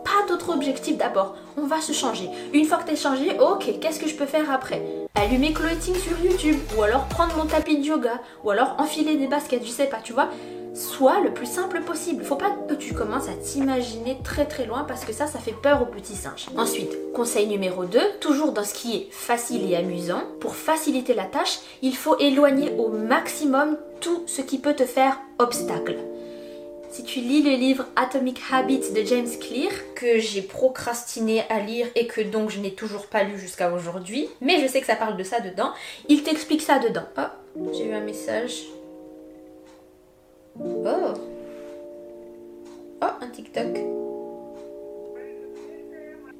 pas 0.03 0.27
d'autre 0.27 0.53
objectif 0.53 0.98
d'abord. 0.98 1.36
On 1.57 1.65
va 1.65 1.81
se 1.81 1.94
changer. 1.94 2.30
Une 2.53 2.65
fois 2.65 2.77
que 2.77 2.89
t'es 2.89 2.95
changé, 2.95 3.38
ok, 3.39 3.80
qu'est-ce 3.80 4.00
que 4.00 4.07
je 4.07 4.15
peux 4.15 4.25
faire 4.25 4.51
après? 4.51 4.81
Allumer 5.15 5.53
clothing 5.53 5.95
sur 5.95 6.19
YouTube, 6.24 6.57
ou 6.77 6.83
alors 6.83 7.06
prendre 7.06 7.36
mon 7.36 7.45
tapis 7.45 7.77
de 7.77 7.86
yoga, 7.86 8.19
ou 8.44 8.50
alors 8.50 8.75
enfiler 8.80 9.18
des 9.18 9.27
baskets, 9.27 9.65
je 9.65 9.71
sais 9.71 9.88
pas, 9.88 10.00
tu 10.03 10.13
vois. 10.13 10.30
Sois 10.74 11.19
le 11.19 11.33
plus 11.33 11.48
simple 11.48 11.81
possible. 11.81 12.24
Faut 12.24 12.38
pas 12.38 12.56
que 12.69 12.75
tu 12.75 12.94
commences 12.94 13.27
à 13.27 13.33
t'imaginer 13.33 14.18
très 14.24 14.45
très 14.45 14.65
loin 14.65 14.86
parce 14.88 15.03
que 15.03 15.12
ça, 15.12 15.27
ça 15.27 15.38
fait 15.38 15.51
peur 15.51 15.81
aux 15.81 15.86
petits 15.86 16.15
singes. 16.15 16.47
Ensuite, 16.57 17.12
conseil 17.13 17.47
numéro 17.47 17.83
2, 17.83 18.00
toujours 18.21 18.54
dans 18.54 18.63
ce 18.63 18.74
qui 18.74 18.95
est 18.95 19.07
facile 19.12 19.69
et 19.69 19.75
amusant, 19.75 20.24
pour 20.39 20.56
faciliter 20.56 21.13
la 21.13 21.25
tâche, 21.25 21.59
il 21.81 21.95
faut 21.95 22.18
éloigner 22.19 22.71
au 22.77 22.88
maximum 22.88 23.77
tout 24.00 24.24
ce 24.27 24.42
qui 24.42 24.59
peut 24.59 24.74
te 24.74 24.86
faire 24.86 25.19
obstacle. 25.39 25.97
Si 26.91 27.05
tu 27.05 27.21
lis 27.21 27.41
le 27.41 27.51
livre 27.51 27.85
Atomic 27.95 28.41
Habits 28.51 28.91
de 28.93 29.01
James 29.05 29.29
Clear, 29.39 29.71
que 29.95 30.19
j'ai 30.19 30.41
procrastiné 30.41 31.43
à 31.47 31.61
lire 31.61 31.88
et 31.95 32.05
que 32.05 32.19
donc 32.19 32.49
je 32.49 32.59
n'ai 32.59 32.73
toujours 32.73 33.05
pas 33.05 33.23
lu 33.23 33.39
jusqu'à 33.39 33.71
aujourd'hui, 33.71 34.27
mais 34.41 34.61
je 34.61 34.67
sais 34.67 34.81
que 34.81 34.88
ça 34.88 34.97
parle 34.97 35.15
de 35.15 35.23
ça 35.23 35.39
dedans, 35.39 35.71
il 36.09 36.21
t'explique 36.23 36.61
ça 36.61 36.79
dedans. 36.79 37.05
Oh, 37.17 37.71
j'ai 37.73 37.85
eu 37.85 37.93
un 37.93 38.01
message. 38.01 38.63
Oh. 40.59 41.13
Oh, 43.01 43.05
un 43.21 43.27
TikTok. 43.27 43.79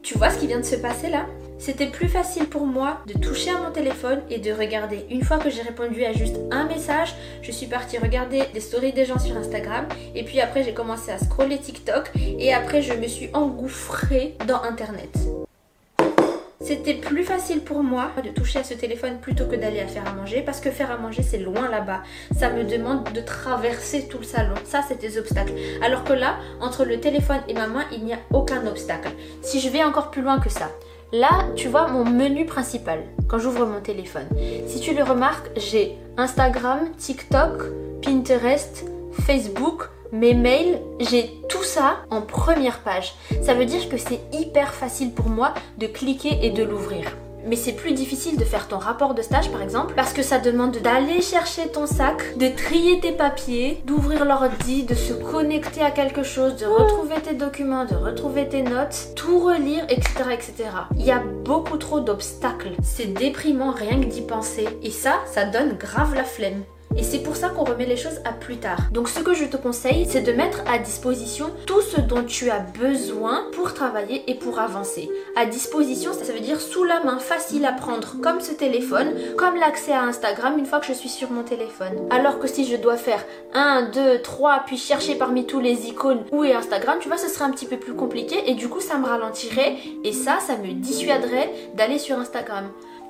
Tu 0.02 0.18
vois 0.18 0.32
ce 0.32 0.38
qui 0.38 0.48
vient 0.48 0.60
de 0.60 0.66
se 0.66 0.76
passer 0.76 1.10
là? 1.10 1.28
C'était 1.62 1.92
plus 1.92 2.08
facile 2.08 2.48
pour 2.48 2.66
moi 2.66 2.98
de 3.06 3.14
toucher 3.20 3.52
à 3.52 3.60
mon 3.60 3.70
téléphone 3.70 4.20
et 4.32 4.40
de 4.40 4.52
regarder. 4.52 5.06
Une 5.12 5.24
fois 5.24 5.38
que 5.38 5.52
j'ai 5.52 5.62
répondu 5.62 6.04
à 6.04 6.12
juste 6.12 6.38
un 6.50 6.64
message, 6.64 7.14
je 7.44 7.52
suis 7.52 7.68
partie 7.68 8.00
regarder 8.00 8.42
des 8.52 8.60
stories 8.60 8.94
des 8.94 9.06
gens 9.06 9.20
sur 9.20 9.38
Instagram 9.38 9.86
et 10.16 10.24
puis 10.24 10.42
après 10.42 10.64
j'ai 10.64 10.74
commencé 10.74 11.12
à 11.12 11.20
scroller 11.20 11.60
TikTok 11.60 12.10
et 12.18 12.52
après 12.52 12.82
je 12.82 12.94
me 12.94 13.06
suis 13.08 13.30
engouffrée 13.34 14.36
dans 14.48 14.64
Internet. 14.64 15.16
C'était 16.62 16.96
plus 16.96 17.24
facile 17.24 17.62
pour 17.62 17.84
moi 17.84 18.10
de 18.24 18.30
toucher 18.30 18.60
à 18.60 18.64
ce 18.64 18.74
téléphone 18.74 19.20
plutôt 19.20 19.46
que 19.46 19.56
d'aller 19.56 19.82
à 19.82 19.88
faire 19.88 20.08
à 20.08 20.14
manger 20.14 20.42
parce 20.42 20.62
que 20.62 20.72
faire 20.72 20.90
à 20.90 20.98
manger 20.98 21.22
c'est 21.22 21.38
loin 21.38 21.70
là-bas. 21.70 22.02
Ça 22.40 22.50
me 22.50 22.64
demande 22.64 23.12
de 23.14 23.22
traverser 23.22 24.08
tout 24.08 24.18
le 24.18 24.24
salon. 24.24 24.56
Ça 24.64 24.82
c'est 24.88 25.00
des 25.00 25.20
obstacles. 25.20 25.54
Alors 25.84 26.06
que 26.06 26.14
là, 26.14 26.38
entre 26.60 26.86
le 26.86 27.00
téléphone 27.00 27.42
et 27.48 27.54
ma 27.54 27.68
main, 27.68 27.86
il 27.92 28.04
n'y 28.04 28.14
a 28.14 28.20
aucun 28.34 28.66
obstacle. 28.66 29.12
Si 29.44 29.60
je 29.60 29.70
vais 29.70 29.84
encore 29.84 30.10
plus 30.10 30.24
loin 30.24 30.40
que 30.40 30.50
ça, 30.50 30.72
Là, 31.14 31.46
tu 31.58 31.68
vois 31.68 31.88
mon 31.88 32.06
menu 32.06 32.46
principal 32.46 33.04
quand 33.28 33.38
j'ouvre 33.38 33.66
mon 33.66 33.82
téléphone. 33.82 34.28
Si 34.66 34.80
tu 34.80 34.96
le 34.96 35.04
remarques, 35.04 35.50
j'ai 35.58 35.98
Instagram, 36.16 36.80
TikTok, 36.98 37.64
Pinterest, 38.02 38.86
Facebook, 39.26 39.90
mes 40.14 40.34
mails, 40.34 40.80
j'ai 41.02 41.30
tout 41.50 41.64
ça 41.64 41.98
en 42.12 42.22
première 42.22 42.80
page. 42.80 43.14
Ça 43.42 43.54
veut 43.54 43.66
dire 43.66 43.90
que 43.90 43.98
c'est 43.98 44.22
hyper 44.32 44.74
facile 44.74 45.12
pour 45.12 45.28
moi 45.28 45.54
de 45.78 45.88
cliquer 45.88 46.40
et 46.44 46.50
de 46.50 46.64
l'ouvrir. 46.64 47.12
Mais 47.46 47.56
c'est 47.56 47.74
plus 47.74 47.94
difficile 47.94 48.38
de 48.38 48.44
faire 48.44 48.68
ton 48.68 48.78
rapport 48.78 49.14
de 49.14 49.22
stage 49.22 49.52
par 49.52 49.62
exemple 49.62 49.94
parce 49.96 50.14
que 50.14 50.24
ça 50.24 50.40
demande 50.40 50.78
d'aller 50.78 51.22
chercher 51.22 51.68
ton 51.68 51.88
sac, 51.88 52.38
de 52.38 52.48
trier 52.50 53.00
tes 53.00 53.12
papiers, 53.12 53.82
d'ouvrir 53.86 54.26
l'ordi, 54.26 54.84
de 54.84 54.96
se 54.96 55.14
connecter 55.14 55.82
à 55.82 55.92
quelque 55.92 56.24
chose, 56.24 56.56
de 56.56 56.66
retrouver 56.66 57.16
tes 57.22 57.34
documents, 57.34 57.86
de 57.86 57.96
retrouver 57.96 58.48
tes 58.48 58.64
notes, 58.64 59.10
tout 59.16 59.40
relire, 59.40 59.84
etc. 59.90 60.10
etc. 60.32 60.54
Il 60.96 61.06
y 61.06 61.12
a 61.12 61.20
beaucoup 61.20 61.78
trop 61.78 62.00
d'obstacles. 62.00 62.72
C'est 62.84 63.14
déprimant 63.14 63.72
rien 63.72 64.00
que 64.00 64.06
d'y 64.06 64.22
penser. 64.22 64.68
Et 64.84 64.92
ça, 64.92 65.16
ça 65.26 65.46
donne 65.46 65.78
grave 65.78 66.16
la 66.16 66.24
flemme. 66.24 66.64
Et 66.98 67.04
c'est 67.04 67.20
pour 67.20 67.36
ça 67.36 67.50
qu'on 67.50 67.64
remet 67.64 67.86
les 67.86 67.98
choses 67.98 68.20
à 68.26 68.34
plus 68.34 68.58
tard. 68.58 68.80
Donc 68.92 69.08
ce 69.08 69.20
que 69.20 69.34
je 69.34 69.46
te 69.46 69.58
conseille, 69.58 70.06
c'est 70.10 70.22
de 70.22 70.32
mettre 70.32 70.62
à 70.68 70.78
disposition 70.78 71.50
tout 71.66 71.82
ce 71.82 72.02
dont 72.02 72.24
tu 72.24 72.50
as 72.50 72.60
besoin 72.60 73.46
pour 73.54 73.74
travailler 73.74 74.30
et 74.30 74.36
pour 74.36 74.60
avancer. 74.60 75.10
À 75.36 75.46
disposition, 75.46 76.12
ça 76.14 76.32
veut 76.32 76.40
dire 76.40 76.60
sous 76.60 76.84
la 76.84 77.04
main, 77.04 77.20
facile 77.20 77.66
à 77.66 77.72
prendre, 77.72 78.16
comme 78.22 78.42
ce 78.42 78.52
téléphone, 78.52 79.14
comme 79.38 79.56
l'accès 79.56 79.94
à 79.94 80.04
Instagram 80.04 80.58
une 80.58 80.66
fois 80.66 80.80
que 80.80 80.88
je 80.88 80.94
suis 80.94 81.10
sur 81.10 81.32
mon 81.32 81.44
téléphone. 81.44 82.08
Alors 82.10 82.40
que 82.40 82.48
si 82.48 82.66
je 82.66 82.76
dois 82.76 82.98
faire 82.98 83.24
1, 83.54 83.90
2, 83.94 84.22
3, 84.22 84.64
puis 84.66 84.78
chercher 84.78 85.16
parmi 85.16 85.46
tous 85.46 85.60
les 85.60 85.88
icônes 85.88 86.24
où 86.32 86.44
est 86.44 86.54
Instagram, 86.54 86.98
tu 87.00 87.08
vois, 87.08 87.18
ce 87.18 87.30
serait 87.30 87.46
un 87.46 87.52
petit 87.52 87.66
peu 87.66 87.78
plus 87.78 87.94
compliqué 87.94 88.50
et 88.50 88.56
du 88.56 88.68
coup 88.68 88.82
ça 88.82 88.98
me 88.98 89.06
ralentirait 89.06 89.78
et 90.04 90.14
ça, 90.14 90.40
ça 90.40 90.58
me 90.58 90.74
dissuaderait 90.74 91.52
d'aller 91.76 92.00
sur 92.00 92.18
Instagram. 92.18 92.66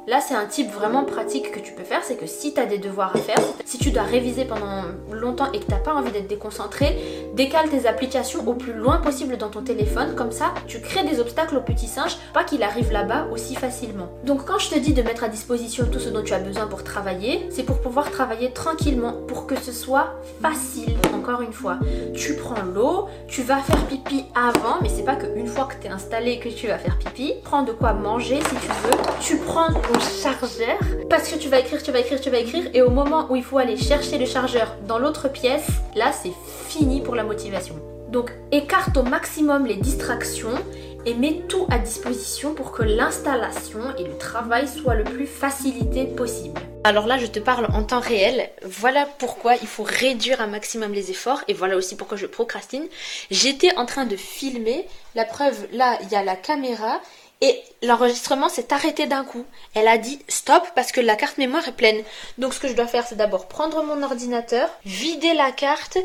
Là, 0.08 0.20
c'est 0.20 0.34
un 0.34 0.48
type 0.48 0.72
vraiment 0.72 1.04
pratique 1.04 1.52
que 1.52 1.60
tu 1.60 1.74
peux 1.74 1.84
faire, 1.84 2.04
c'est 2.04 2.16
que 2.16 2.26
si 2.26 2.56
tu 2.56 2.60
as 2.60 2.66
des 2.66 2.80
devoirs 2.80 3.16
à 3.16 3.20
faire, 3.20 3.38
si 3.66 3.78
tu 3.78 3.92
dois 3.92 4.02
réviser 4.02 4.46
pendant 4.46 4.82
longtemps 5.12 5.52
et 5.52 5.60
que 5.60 5.66
tu 5.66 5.72
n'as 5.72 5.78
pas 5.78 5.94
envie 5.94 6.12
d'être 6.12 6.28
déconcentré, 6.28 6.98
décale 7.36 7.70
tes 7.70 7.88
applications 7.88 8.48
au 8.48 8.56
plus 8.56 8.74
loin 8.74 8.98
possible 8.98 9.38
dans 9.38 9.50
ton 9.50 9.62
téléphone, 9.62 10.16
comme 10.16 10.32
ça, 10.32 10.56
tu 10.66 10.82
crées 10.82 11.04
des 11.04 11.20
obstacles 11.20 11.56
au 11.56 11.62
petit 11.62 11.88
singe, 11.88 12.18
pas 12.34 12.44
qu'il 12.44 12.64
arrive 12.64 12.92
là-bas 12.92 13.28
aussi 13.32 13.54
facilement. 13.54 14.10
Donc 14.26 14.46
quand 14.46 14.58
je 14.58 14.72
te 14.72 14.80
dis 14.80 14.94
de 14.94 15.04
mettre 15.04 15.24
à 15.24 15.28
disposition 15.28 15.86
tout 15.86 16.00
ce 16.00 16.10
dont 16.10 16.24
tu 16.24 16.34
as 16.34 16.40
besoin 16.40 16.66
pour 16.66 16.84
travailler, 16.84 17.48
c'est 17.52 17.64
pour 17.64 17.80
pouvoir 17.80 18.10
travailler 18.10 18.52
tranquillement, 18.52 19.14
pour 19.28 19.46
que 19.46 19.56
ce 19.56 19.72
soit 19.72 20.16
facile, 20.42 20.98
encore 21.14 21.42
une 21.42 21.54
fois. 21.54 21.78
Tu 22.16 22.34
prends 22.34 22.64
l'eau, 22.64 23.08
tu 23.28 23.44
vas 23.44 23.60
faire 23.60 23.86
pipi 23.86 24.26
avant, 24.34 24.80
mais 24.82 24.90
c'est 24.90 25.06
pas 25.06 25.16
qu'une 25.16 25.48
fois 25.48 25.66
que 25.66 25.76
tu 25.80 25.88
es 25.88 25.92
installé 25.92 26.40
que 26.40 26.50
tu 26.50 26.68
vas 26.68 26.80
faire 26.80 26.98
pipi. 26.98 27.36
Prends 27.44 27.62
de 27.62 27.72
quoi 27.72 27.94
manger 27.94 28.40
si 28.40 28.56
tu 28.56 28.68
veux. 28.68 28.98
Tu 29.20 29.38
prends 29.38 29.70
chargeur 30.00 30.78
parce 31.10 31.30
que 31.30 31.38
tu 31.38 31.50
vas 31.50 31.60
écrire, 31.60 31.82
tu 31.82 31.92
vas 31.92 32.00
écrire, 32.00 32.22
tu 32.22 32.30
vas 32.30 32.40
écrire 32.40 32.70
et 32.74 32.82
au 32.82 32.90
moment 32.90 33.28
où 33.30 33.36
il 33.36 33.44
faut 33.44 33.58
aller 33.58 33.78
chercher 33.78 34.18
le 34.18 34.26
chargeur 34.26 34.76
dans 34.88 35.00
l'autre 35.00 35.30
pièce, 35.30 35.68
là 35.96 36.12
c'est 36.12 36.34
fini 36.68 37.02
pour 37.02 37.16
la 37.16 37.24
motivation. 37.24 37.76
Donc 38.10 38.32
écarte 38.52 38.98
au 38.98 39.04
maximum 39.04 39.66
les 39.66 39.78
distractions 39.78 40.58
et 41.06 41.14
mets 41.14 41.42
tout 41.48 41.66
à 41.70 41.80
disposition 41.80 42.54
pour 42.54 42.72
que 42.72 42.84
l'installation 42.84 43.96
et 43.98 44.04
le 44.04 44.18
travail 44.18 44.68
soient 44.68 44.96
le 44.96 45.04
plus 45.04 45.26
facilité 45.26 46.06
possible. 46.06 46.60
Alors 46.84 47.06
là, 47.06 47.20
je 47.20 47.28
te 47.28 47.40
parle 47.40 47.68
en 47.74 47.84
temps 47.84 48.00
réel. 48.00 48.50
Voilà 48.64 49.08
pourquoi 49.20 49.56
il 49.56 49.68
faut 49.68 49.84
réduire 49.84 50.42
un 50.42 50.48
maximum 50.48 50.94
les 50.94 51.12
efforts 51.12 51.44
et 51.48 51.54
voilà 51.54 51.76
aussi 51.76 51.96
pourquoi 51.96 52.18
je 52.18 52.26
procrastine. 52.26 52.88
J'étais 53.30 53.76
en 53.78 53.86
train 53.86 54.06
de 54.06 54.16
filmer. 54.16 54.88
La 55.14 55.26
preuve, 55.26 55.68
là, 55.74 56.00
il 56.02 56.10
y 56.10 56.16
a 56.16 56.24
la 56.24 56.36
caméra 56.36 57.00
et 57.42 57.60
l'enregistrement 57.82 58.50
s'est 58.50 58.72
arrêté 58.72 59.08
d'un 59.08 59.26
coup. 59.26 59.46
Elle 59.74 59.88
a 59.88 59.98
dit 59.98 60.20
stop 60.28 60.64
parce 60.76 60.92
que 60.92 61.02
la 61.02 61.16
carte 61.16 61.38
mémoire 61.38 61.68
est 61.68 61.76
pleine. 61.76 62.04
Donc 62.38 62.54
ce 62.54 62.60
que 62.60 62.68
je 62.68 62.74
dois 62.74 62.88
faire, 62.88 63.06
c'est 63.08 63.16
d'abord 63.16 63.48
prendre 63.48 63.84
mon 63.84 64.04
ordinateur, 64.04 64.70
vider 64.86 65.34
la 65.34 65.52
carte 65.52 65.98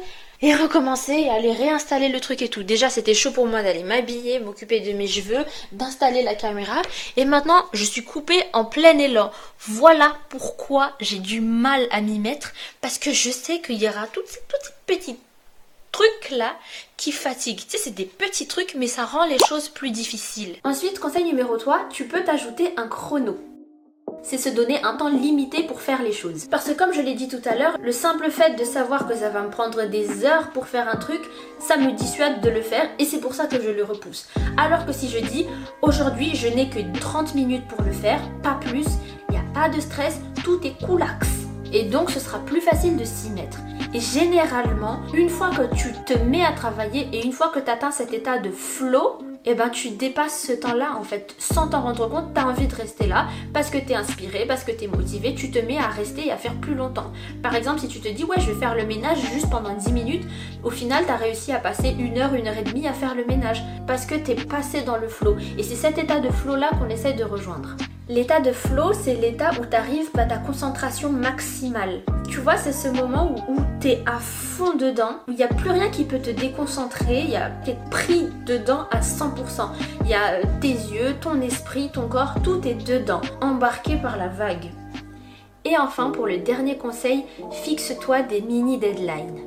et 0.42 0.54
recommencer 0.54 1.12
et 1.12 1.30
aller 1.30 1.52
réinstaller 1.52 2.08
le 2.08 2.20
truc 2.20 2.42
et 2.42 2.48
tout. 2.48 2.62
Déjà, 2.62 2.90
c'était 2.90 3.14
chaud 3.14 3.30
pour 3.30 3.46
moi 3.46 3.62
d'aller 3.62 3.82
m'habiller, 3.82 4.38
m'occuper 4.38 4.80
de 4.80 4.92
mes 4.92 5.06
cheveux, 5.06 5.44
d'installer 5.72 6.22
la 6.22 6.34
caméra. 6.34 6.82
Et 7.16 7.24
maintenant, 7.24 7.64
je 7.72 7.84
suis 7.84 8.04
coupée 8.04 8.42
en 8.52 8.64
plein 8.64 8.98
élan. 8.98 9.30
Voilà 9.60 10.16
pourquoi 10.28 10.92
j'ai 11.00 11.18
du 11.18 11.40
mal 11.40 11.86
à 11.90 12.00
m'y 12.00 12.18
mettre 12.18 12.52
parce 12.80 12.98
que 12.98 13.12
je 13.12 13.30
sais 13.30 13.60
qu'il 13.60 13.76
y 13.76 13.88
aura 13.88 14.06
toutes 14.08 14.28
ces 14.28 14.40
petites 14.48 15.25
trucs 15.96 16.30
là 16.30 16.54
qui 16.98 17.10
fatiguent. 17.10 17.62
Tu 17.66 17.76
sais, 17.76 17.78
c'est 17.78 17.94
des 17.94 18.04
petits 18.04 18.46
trucs, 18.46 18.74
mais 18.74 18.86
ça 18.86 19.06
rend 19.06 19.24
les 19.24 19.38
choses 19.48 19.68
plus 19.68 19.90
difficiles. 19.90 20.56
Ensuite, 20.64 20.98
conseil 20.98 21.24
numéro 21.24 21.56
3, 21.56 21.88
tu 21.90 22.04
peux 22.04 22.22
t'ajouter 22.22 22.74
un 22.76 22.86
chrono 22.86 23.38
c'est 24.22 24.38
se 24.38 24.48
donner 24.48 24.82
un 24.82 24.96
temps 24.96 25.08
limité 25.08 25.62
pour 25.62 25.80
faire 25.80 26.02
les 26.02 26.12
choses. 26.12 26.46
Parce 26.50 26.64
que 26.64 26.72
comme 26.72 26.92
je 26.92 27.00
l'ai 27.00 27.14
dit 27.14 27.28
tout 27.28 27.40
à 27.44 27.54
l'heure, 27.54 27.76
le 27.80 27.92
simple 27.92 28.28
fait 28.30 28.58
de 28.58 28.64
savoir 28.64 29.06
que 29.06 29.14
ça 29.14 29.30
va 29.30 29.42
me 29.42 29.50
prendre 29.50 29.84
des 29.84 30.24
heures 30.24 30.50
pour 30.50 30.66
faire 30.66 30.88
un 30.88 30.96
truc, 30.96 31.20
ça 31.60 31.76
me 31.76 31.92
dissuade 31.92 32.40
de 32.40 32.50
le 32.50 32.62
faire 32.62 32.88
et 32.98 33.04
c'est 33.04 33.20
pour 33.20 33.34
ça 33.34 33.46
que 33.46 33.60
je 33.60 33.70
le 33.70 33.84
repousse. 33.84 34.28
Alors 34.56 34.84
que 34.84 34.92
si 34.92 35.08
je 35.08 35.18
dis 35.18 35.46
aujourd'hui 35.80 36.34
je 36.34 36.48
n'ai 36.48 36.68
que 36.68 36.80
30 36.98 37.36
minutes 37.36 37.68
pour 37.68 37.82
le 37.82 37.92
faire, 37.92 38.20
pas 38.42 38.58
plus, 38.60 38.86
il 39.28 39.32
n'y 39.32 39.38
a 39.38 39.44
pas 39.54 39.68
de 39.68 39.80
stress, 39.80 40.18
tout 40.42 40.60
est 40.64 40.74
coolax. 40.84 41.28
Et 41.72 41.84
donc 41.84 42.10
ce 42.10 42.18
sera 42.18 42.40
plus 42.40 42.60
facile 42.60 42.96
de 42.96 43.04
s'y 43.04 43.30
mettre. 43.30 43.58
Généralement, 43.98 45.00
une 45.14 45.30
fois 45.30 45.50
que 45.50 45.74
tu 45.74 45.92
te 46.04 46.18
mets 46.18 46.44
à 46.44 46.52
travailler 46.52 47.08
et 47.12 47.24
une 47.24 47.32
fois 47.32 47.48
que 47.48 47.58
tu 47.58 47.70
atteins 47.70 47.90
cet 47.90 48.12
état 48.12 48.38
de 48.38 48.50
flow, 48.50 49.18
eh 49.46 49.54
ben 49.54 49.70
tu 49.70 49.90
dépasses 49.90 50.46
ce 50.48 50.52
temps-là 50.52 50.96
en 50.98 51.02
fait 51.02 51.34
sans 51.38 51.68
t'en 51.68 51.80
rendre 51.80 52.06
compte, 52.08 52.34
tu 52.34 52.40
as 52.40 52.46
envie 52.46 52.66
de 52.66 52.74
rester 52.74 53.06
là 53.06 53.26
parce 53.54 53.70
que 53.70 53.78
tu 53.78 53.92
es 53.92 53.94
inspiré, 53.94 54.44
parce 54.46 54.64
que 54.64 54.72
tu 54.72 54.84
es 54.84 54.86
motivé, 54.86 55.34
tu 55.34 55.50
te 55.50 55.58
mets 55.60 55.78
à 55.78 55.86
rester 55.86 56.26
et 56.26 56.32
à 56.32 56.36
faire 56.36 56.54
plus 56.56 56.74
longtemps. 56.74 57.10
Par 57.42 57.54
exemple, 57.54 57.80
si 57.80 57.88
tu 57.88 58.00
te 58.00 58.08
dis 58.08 58.24
ouais, 58.24 58.36
je 58.38 58.50
vais 58.50 58.58
faire 58.58 58.74
le 58.74 58.84
ménage 58.84 59.18
juste 59.32 59.48
pendant 59.50 59.72
10 59.72 59.92
minutes, 59.92 60.24
au 60.62 60.70
final, 60.70 61.04
tu 61.06 61.12
as 61.12 61.16
réussi 61.16 61.52
à 61.52 61.58
passer 61.58 61.94
une 61.98 62.18
heure, 62.18 62.34
une 62.34 62.48
heure 62.48 62.58
et 62.58 62.64
demie 62.64 62.86
à 62.86 62.92
faire 62.92 63.14
le 63.14 63.24
ménage 63.24 63.62
parce 63.86 64.04
que 64.04 64.16
tu 64.16 64.32
es 64.32 64.34
passé 64.34 64.82
dans 64.82 64.98
le 64.98 65.08
flow 65.08 65.36
et 65.56 65.62
c'est 65.62 65.74
cet 65.74 65.96
état 65.96 66.20
de 66.20 66.28
flow 66.28 66.56
là 66.56 66.68
qu'on 66.78 66.88
essaie 66.90 67.14
de 67.14 67.24
rejoindre. 67.24 67.76
L'état 68.08 68.38
de 68.38 68.52
flow, 68.52 68.92
c'est 68.92 69.14
l'état 69.14 69.50
où 69.60 69.66
tu 69.66 69.76
arrives 69.76 70.10
à 70.16 70.26
ta 70.26 70.36
concentration 70.38 71.10
maximale. 71.10 72.02
Tu 72.28 72.38
vois, 72.38 72.56
c'est 72.56 72.72
ce 72.72 72.86
moment 72.86 73.34
où, 73.48 73.56
tu 73.80 73.88
es 73.88 74.04
à 74.06 74.20
fond 74.20 74.76
dedans, 74.76 75.16
où 75.26 75.32
il 75.32 75.36
n'y 75.36 75.42
a 75.42 75.48
plus 75.48 75.70
rien 75.70 75.90
qui 75.90 76.04
peut 76.04 76.20
te 76.20 76.30
déconcentrer, 76.30 77.24
tu 77.64 77.70
es 77.72 77.76
pris 77.90 78.28
dedans 78.46 78.86
à 78.92 79.00
100%. 79.00 79.70
Il 80.02 80.08
y 80.08 80.14
a 80.14 80.34
euh, 80.34 80.42
tes 80.60 80.68
yeux, 80.68 81.16
ton 81.20 81.40
esprit, 81.40 81.90
ton 81.92 82.06
corps, 82.06 82.34
tout 82.44 82.64
est 82.64 82.74
dedans, 82.74 83.22
embarqué 83.40 83.96
par 83.96 84.16
la 84.16 84.28
vague. 84.28 84.70
Et 85.64 85.76
enfin, 85.76 86.10
pour 86.10 86.28
le 86.28 86.38
dernier 86.38 86.78
conseil, 86.78 87.24
fixe-toi 87.50 88.22
des 88.22 88.40
mini 88.40 88.78
deadlines. 88.78 89.40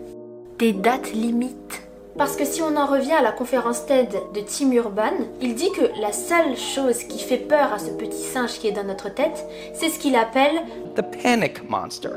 Des 0.58 0.74
dates 0.74 1.14
limites 1.14 1.89
parce 2.20 2.36
que 2.36 2.44
si 2.44 2.62
on 2.62 2.76
en 2.76 2.86
revient 2.86 3.14
à 3.14 3.22
la 3.22 3.32
conférence 3.32 3.86
TED 3.86 4.10
de 4.34 4.42
Tim 4.42 4.74
Urban, 4.74 5.14
il 5.40 5.56
dit 5.56 5.72
que 5.72 6.02
la 6.02 6.12
seule 6.12 6.58
chose 6.58 7.06
qui 7.06 7.18
fait 7.18 7.38
peur 7.38 7.72
à 7.72 7.80
ce 7.80 7.92
petit 7.92 8.22
singe 8.22 8.60
qui 8.60 8.68
est 8.68 8.74
dans 8.74 8.84
notre 8.84 9.08
tête, 9.08 9.48
c'est 9.74 9.88
ce 9.88 9.98
qu'il 10.00 10.18
appelle 10.18 10.62
The 10.98 11.02
Panic 11.24 11.70
Monster. 11.70 12.10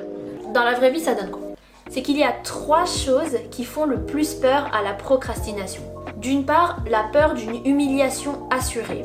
Dans 0.53 0.65
la 0.65 0.75
vraie 0.75 0.91
vie, 0.91 0.99
ça 0.99 1.15
donne 1.15 1.31
quoi? 1.31 1.43
C'est 1.89 2.03
qu'il 2.03 2.19
y 2.19 2.25
a 2.25 2.33
trois 2.43 2.85
choses 2.85 3.39
qui 3.53 3.65
font 3.65 3.85
le 3.85 4.05
plus 4.05 4.35
peur 4.35 4.69
à 4.75 4.83
la 4.83 4.93
procrastination. 4.93 5.83
D'une 6.17 6.45
part, 6.45 6.79
la 6.91 7.05
peur 7.13 7.35
d'une 7.35 7.65
humiliation 7.65 8.49
assurée. 8.51 9.05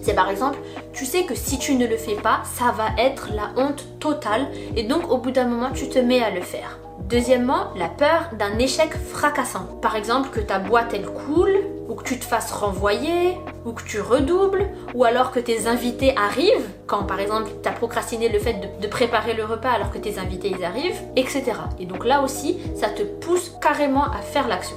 C'est 0.00 0.14
par 0.14 0.30
exemple, 0.30 0.58
tu 0.94 1.04
sais 1.04 1.24
que 1.24 1.34
si 1.34 1.58
tu 1.58 1.74
ne 1.74 1.86
le 1.86 1.98
fais 1.98 2.14
pas, 2.14 2.40
ça 2.44 2.72
va 2.72 2.86
être 2.96 3.28
la 3.34 3.62
honte 3.62 3.84
totale 4.00 4.48
et 4.74 4.84
donc 4.84 5.10
au 5.10 5.18
bout 5.18 5.30
d'un 5.30 5.44
moment, 5.44 5.72
tu 5.74 5.90
te 5.90 5.98
mets 5.98 6.22
à 6.22 6.30
le 6.30 6.40
faire. 6.40 6.78
Deuxièmement, 7.08 7.72
la 7.74 7.88
peur 7.88 8.28
d'un 8.38 8.58
échec 8.58 8.90
fracassant. 8.92 9.64
Par 9.80 9.96
exemple, 9.96 10.28
que 10.28 10.40
ta 10.40 10.58
boîte 10.58 10.92
elle 10.92 11.06
coule, 11.06 11.56
ou 11.88 11.94
que 11.94 12.04
tu 12.04 12.18
te 12.18 12.24
fasses 12.26 12.52
renvoyer, 12.52 13.38
ou 13.64 13.72
que 13.72 13.82
tu 13.82 13.98
redoubles, 13.98 14.68
ou 14.92 15.04
alors 15.04 15.32
que 15.32 15.40
tes 15.40 15.68
invités 15.68 16.14
arrivent, 16.18 16.68
quand 16.86 17.04
par 17.04 17.18
exemple 17.18 17.48
tu 17.62 17.68
as 17.68 17.72
procrastiné 17.72 18.28
le 18.28 18.38
fait 18.38 18.60
de, 18.78 18.86
préparer 18.86 19.32
le 19.32 19.46
repas 19.46 19.70
alors 19.70 19.90
que 19.90 19.96
tes 19.96 20.18
invités 20.18 20.52
ils 20.54 20.62
arrivent, 20.62 21.00
etc. 21.16 21.44
Et 21.80 21.86
donc 21.86 22.04
là 22.04 22.20
aussi, 22.20 22.58
ça 22.76 22.90
te 22.90 23.02
pousse 23.02 23.54
carrément 23.62 24.04
à 24.04 24.18
faire 24.18 24.46
l'action. 24.46 24.76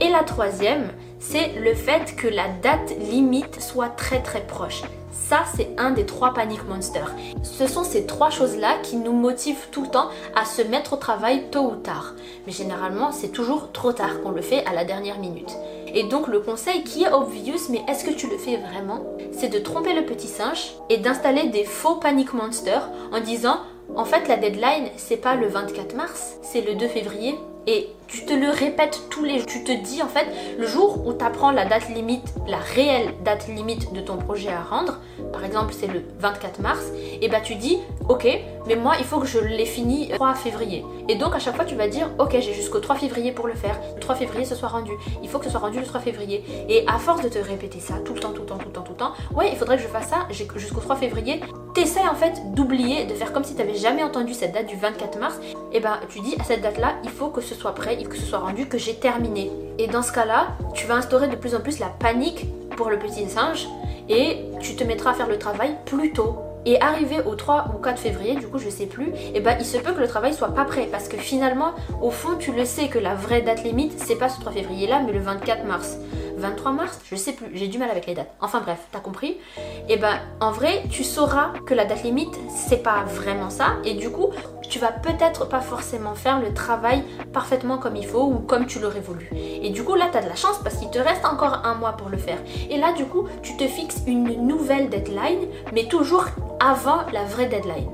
Et 0.00 0.08
la 0.08 0.22
troisième, 0.22 0.86
c'est 1.20 1.52
le 1.60 1.74
fait 1.74 2.16
que 2.16 2.26
la 2.26 2.48
date 2.48 2.94
limite 2.98 3.60
soit 3.60 3.90
très 3.90 4.20
très 4.20 4.40
proche. 4.40 4.82
Ça, 5.12 5.44
c'est 5.54 5.68
un 5.78 5.92
des 5.92 6.06
trois 6.06 6.34
panic 6.34 6.66
monsters. 6.66 7.14
Ce 7.44 7.68
sont 7.68 7.84
ces 7.84 8.04
trois 8.04 8.30
choses-là 8.30 8.78
qui 8.82 8.96
nous 8.96 9.12
motivent 9.12 9.68
tout 9.70 9.82
le 9.82 9.88
temps 9.88 10.08
à 10.34 10.44
se 10.44 10.62
mettre 10.62 10.94
au 10.94 10.96
travail 10.96 11.44
tôt 11.52 11.70
ou 11.70 11.76
tard. 11.76 12.14
Mais 12.46 12.52
généralement, 12.52 13.12
c'est 13.12 13.28
toujours 13.28 13.70
trop 13.70 13.92
tard 13.92 14.22
qu'on 14.22 14.32
le 14.32 14.42
fait 14.42 14.64
à 14.66 14.72
la 14.72 14.84
dernière 14.84 15.20
minute. 15.20 15.56
Et 15.94 16.04
donc 16.04 16.26
le 16.26 16.40
conseil 16.40 16.82
qui 16.84 17.04
est 17.04 17.12
obvious, 17.12 17.68
mais 17.68 17.82
est-ce 17.88 18.04
que 18.04 18.10
tu 18.10 18.28
le 18.28 18.38
fais 18.38 18.56
vraiment 18.56 19.04
C'est 19.32 19.48
de 19.48 19.58
tromper 19.58 19.92
le 19.92 20.04
petit 20.04 20.28
singe 20.28 20.72
et 20.88 20.98
d'installer 20.98 21.48
des 21.48 21.64
faux 21.64 21.96
panic 21.96 22.32
monsters 22.32 22.88
en 23.12 23.20
disant 23.20 23.60
en 23.96 24.04
fait 24.04 24.28
la 24.28 24.36
deadline 24.36 24.88
c'est 24.96 25.16
pas 25.16 25.34
le 25.34 25.48
24 25.48 25.94
mars, 25.96 26.36
c'est 26.42 26.60
le 26.60 26.74
2 26.74 26.86
février 26.88 27.34
et 27.66 27.88
tu 28.10 28.24
te 28.24 28.32
le 28.32 28.50
répètes 28.50 29.02
tous 29.08 29.24
les 29.24 29.38
jours. 29.38 29.46
Tu 29.46 29.64
te 29.64 29.72
dis 29.72 30.02
en 30.02 30.08
fait, 30.08 30.26
le 30.58 30.66
jour 30.66 31.06
où 31.06 31.12
tu 31.12 31.24
apprends 31.24 31.52
la 31.52 31.64
date 31.64 31.88
limite, 31.88 32.34
la 32.46 32.58
réelle 32.58 33.14
date 33.24 33.46
limite 33.48 33.92
de 33.92 34.00
ton 34.00 34.16
projet 34.16 34.50
à 34.50 34.62
rendre, 34.62 34.98
par 35.32 35.44
exemple 35.44 35.72
c'est 35.78 35.86
le 35.86 36.02
24 36.18 36.60
mars, 36.60 36.84
et 37.20 37.28
bah 37.28 37.40
tu 37.40 37.54
dis 37.54 37.78
ok, 38.08 38.26
mais 38.66 38.76
moi 38.76 38.94
il 38.98 39.04
faut 39.04 39.18
que 39.18 39.26
je 39.26 39.38
l'ai 39.38 39.64
fini 39.64 40.08
le 40.08 40.16
3 40.16 40.34
février. 40.34 40.84
Et 41.08 41.14
donc 41.14 41.34
à 41.34 41.38
chaque 41.38 41.56
fois 41.56 41.64
tu 41.64 41.76
vas 41.76 41.88
dire 41.88 42.10
ok, 42.18 42.32
j'ai 42.40 42.52
jusqu'au 42.52 42.80
3 42.80 42.96
février 42.96 43.32
pour 43.32 43.46
le 43.46 43.54
faire. 43.54 43.78
Le 43.94 44.00
3 44.00 44.16
février 44.16 44.44
ce 44.44 44.54
soit 44.54 44.68
rendu. 44.68 44.92
Il 45.22 45.28
faut 45.28 45.38
que 45.38 45.44
ce 45.44 45.50
soit 45.50 45.60
rendu 45.60 45.78
le 45.78 45.86
3 45.86 46.00
février. 46.00 46.44
Et 46.68 46.84
à 46.88 46.98
force 46.98 47.22
de 47.22 47.28
te 47.28 47.38
répéter 47.38 47.80
ça 47.80 47.94
tout 48.04 48.14
le 48.14 48.20
temps, 48.20 48.32
tout 48.32 48.42
le 48.42 48.46
temps, 48.46 48.58
tout 48.58 48.66
le 48.66 48.72
temps, 48.72 48.82
tout 48.82 48.92
le 48.92 48.98
temps, 48.98 49.12
ouais, 49.34 49.50
il 49.52 49.56
faudrait 49.56 49.76
que 49.76 49.82
je 49.82 49.88
fasse 49.88 50.08
ça 50.08 50.26
jusqu'au 50.30 50.80
3 50.80 50.96
février. 50.96 51.40
T'essaies 51.74 52.08
en 52.10 52.16
fait 52.16 52.52
d'oublier, 52.54 53.04
de 53.04 53.14
faire 53.14 53.32
comme 53.32 53.44
si 53.44 53.54
tu 53.54 53.60
n'avais 53.60 53.76
jamais 53.76 54.02
entendu 54.02 54.34
cette 54.34 54.52
date 54.52 54.66
du 54.66 54.76
24 54.76 55.18
mars. 55.18 55.38
Et 55.72 55.78
bah 55.80 56.00
tu 56.08 56.20
dis 56.20 56.34
à 56.40 56.44
cette 56.44 56.62
date 56.62 56.78
là, 56.78 56.94
il 57.04 57.10
faut 57.10 57.28
que 57.28 57.40
ce 57.40 57.54
soit 57.54 57.74
prêt, 57.74 57.99
que 58.04 58.16
ce 58.16 58.22
soit 58.22 58.38
rendu, 58.38 58.66
que 58.66 58.78
j'ai 58.78 58.94
terminé. 58.94 59.50
Et 59.78 59.86
dans 59.86 60.02
ce 60.02 60.12
cas-là, 60.12 60.48
tu 60.74 60.86
vas 60.86 60.94
instaurer 60.94 61.28
de 61.28 61.36
plus 61.36 61.54
en 61.54 61.60
plus 61.60 61.78
la 61.78 61.88
panique 61.88 62.46
pour 62.76 62.90
le 62.90 62.98
petit 62.98 63.28
singe 63.28 63.68
et 64.08 64.44
tu 64.60 64.74
te 64.76 64.84
mettras 64.84 65.10
à 65.10 65.14
faire 65.14 65.28
le 65.28 65.38
travail 65.38 65.76
plus 65.86 66.12
tôt. 66.12 66.38
Et 66.66 66.78
arrivé 66.80 67.16
au 67.24 67.34
3 67.36 67.72
ou 67.74 67.78
4 67.78 67.98
février, 67.98 68.34
du 68.34 68.46
coup 68.46 68.58
je 68.58 68.68
sais 68.68 68.84
plus, 68.84 69.08
et 69.08 69.32
eh 69.36 69.40
ben 69.40 69.56
il 69.58 69.64
se 69.64 69.78
peut 69.78 69.92
que 69.92 70.00
le 70.00 70.08
travail 70.08 70.34
soit 70.34 70.54
pas 70.54 70.66
prêt 70.66 70.88
parce 70.90 71.08
que 71.08 71.16
finalement, 71.16 71.72
au 72.02 72.10
fond, 72.10 72.36
tu 72.38 72.52
le 72.52 72.66
sais 72.66 72.88
que 72.88 72.98
la 72.98 73.14
vraie 73.14 73.40
date 73.40 73.64
limite, 73.64 73.98
c'est 73.98 74.16
pas 74.16 74.28
ce 74.28 74.38
3 74.40 74.52
février 74.52 74.86
là, 74.86 75.00
mais 75.04 75.12
le 75.12 75.20
24 75.20 75.64
mars. 75.64 75.96
23 76.36 76.72
mars, 76.72 76.98
je 77.10 77.16
sais 77.16 77.32
plus, 77.32 77.48
j'ai 77.54 77.68
du 77.68 77.78
mal 77.78 77.90
avec 77.90 78.06
les 78.06 78.14
dates. 78.14 78.30
Enfin 78.40 78.60
bref, 78.60 78.78
t'as 78.92 79.00
compris? 79.00 79.38
Et 79.88 79.94
eh 79.94 79.96
ben 79.96 80.18
en 80.40 80.50
vrai, 80.50 80.82
tu 80.90 81.02
sauras 81.02 81.52
que 81.64 81.72
la 81.72 81.86
date 81.86 82.02
limite, 82.02 82.34
c'est 82.54 82.82
pas 82.82 83.04
vraiment 83.06 83.48
ça 83.48 83.76
et 83.84 83.94
du 83.94 84.10
coup, 84.10 84.28
tu 84.70 84.78
vas 84.78 84.92
peut-être 84.92 85.46
pas 85.46 85.60
forcément 85.60 86.14
faire 86.14 86.40
le 86.40 86.54
travail 86.54 87.02
parfaitement 87.32 87.76
comme 87.76 87.96
il 87.96 88.06
faut 88.06 88.22
ou 88.22 88.38
comme 88.38 88.66
tu 88.66 88.78
l'aurais 88.78 89.00
voulu. 89.00 89.28
Et 89.34 89.70
du 89.70 89.82
coup, 89.82 89.96
là, 89.96 90.08
tu 90.10 90.16
as 90.16 90.22
de 90.22 90.28
la 90.28 90.36
chance 90.36 90.58
parce 90.62 90.76
qu'il 90.76 90.90
te 90.90 90.98
reste 90.98 91.24
encore 91.24 91.62
un 91.64 91.74
mois 91.74 91.92
pour 91.92 92.08
le 92.08 92.16
faire. 92.16 92.38
Et 92.70 92.78
là, 92.78 92.92
du 92.92 93.04
coup, 93.04 93.26
tu 93.42 93.56
te 93.56 93.66
fixes 93.66 94.02
une 94.06 94.46
nouvelle 94.46 94.88
deadline, 94.88 95.48
mais 95.74 95.84
toujours 95.84 96.24
avant 96.60 97.00
la 97.12 97.24
vraie 97.24 97.46
deadline. 97.46 97.90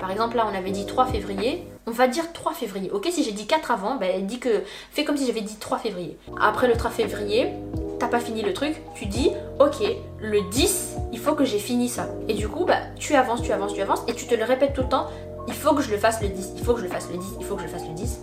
Par 0.00 0.10
exemple, 0.10 0.36
là, 0.36 0.46
on 0.52 0.56
avait 0.56 0.70
dit 0.70 0.86
3 0.86 1.06
février. 1.06 1.64
On 1.86 1.92
va 1.92 2.08
dire 2.08 2.32
3 2.32 2.52
février. 2.52 2.90
Ok, 2.90 3.08
si 3.10 3.22
j'ai 3.22 3.32
dit 3.32 3.46
4 3.46 3.70
avant, 3.70 3.96
ben, 3.96 4.26
dis 4.26 4.38
que. 4.38 4.62
Fais 4.90 5.04
comme 5.04 5.16
si 5.16 5.26
j'avais 5.26 5.40
dit 5.40 5.56
3 5.56 5.78
février. 5.78 6.18
Après 6.40 6.68
le 6.68 6.74
3 6.74 6.90
février, 6.90 7.52
t'as 7.98 8.08
pas 8.08 8.20
fini 8.20 8.42
le 8.42 8.52
truc, 8.52 8.80
tu 8.94 9.06
dis, 9.06 9.30
ok, 9.58 9.84
le 10.20 10.40
10, 10.50 10.96
il 11.12 11.18
faut 11.18 11.34
que 11.34 11.44
j'ai 11.44 11.58
fini 11.58 11.88
ça. 11.88 12.06
Et 12.28 12.34
du 12.34 12.48
coup, 12.48 12.64
bah, 12.64 12.78
tu 12.98 13.14
avances, 13.14 13.42
tu 13.42 13.52
avances, 13.52 13.74
tu 13.74 13.80
avances, 13.80 14.02
et 14.06 14.14
tu 14.14 14.26
te 14.26 14.34
le 14.34 14.44
répètes 14.44 14.72
tout 14.72 14.82
le 14.82 14.88
temps. 14.88 15.08
Il 15.48 15.54
faut 15.54 15.74
que 15.74 15.80
je 15.80 15.90
le 15.90 15.96
fasse 15.96 16.20
le 16.20 16.28
10, 16.28 16.52
il 16.58 16.62
faut 16.62 16.74
que 16.74 16.80
je 16.80 16.84
le 16.84 16.90
fasse 16.90 17.08
le 17.10 17.16
10, 17.16 17.26
il 17.40 17.46
faut 17.46 17.54
que 17.54 17.62
je 17.62 17.66
le 17.66 17.72
fasse 17.72 17.88
le 17.88 17.94
10. 17.94 18.18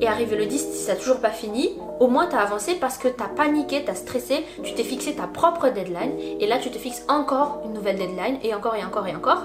Et 0.00 0.08
arrivé 0.08 0.34
le 0.34 0.46
10, 0.46 0.58
si 0.72 0.82
ça 0.82 0.94
n'a 0.94 0.98
toujours 0.98 1.20
pas 1.20 1.30
fini, 1.30 1.76
au 2.00 2.06
moins 2.06 2.26
t'as 2.26 2.38
avancé 2.38 2.76
parce 2.76 2.96
que 2.96 3.06
t'as 3.06 3.28
paniqué, 3.28 3.84
t'as 3.84 3.94
stressé, 3.94 4.46
tu 4.62 4.72
t'es 4.72 4.82
fixé 4.82 5.14
ta 5.14 5.26
propre 5.26 5.68
deadline, 5.68 6.12
et 6.40 6.46
là 6.46 6.58
tu 6.58 6.70
te 6.70 6.78
fixes 6.78 7.04
encore 7.06 7.60
une 7.66 7.74
nouvelle 7.74 7.98
deadline, 7.98 8.38
et 8.42 8.54
encore 8.54 8.76
et 8.76 8.82
encore 8.82 9.06
et 9.06 9.14
encore. 9.14 9.42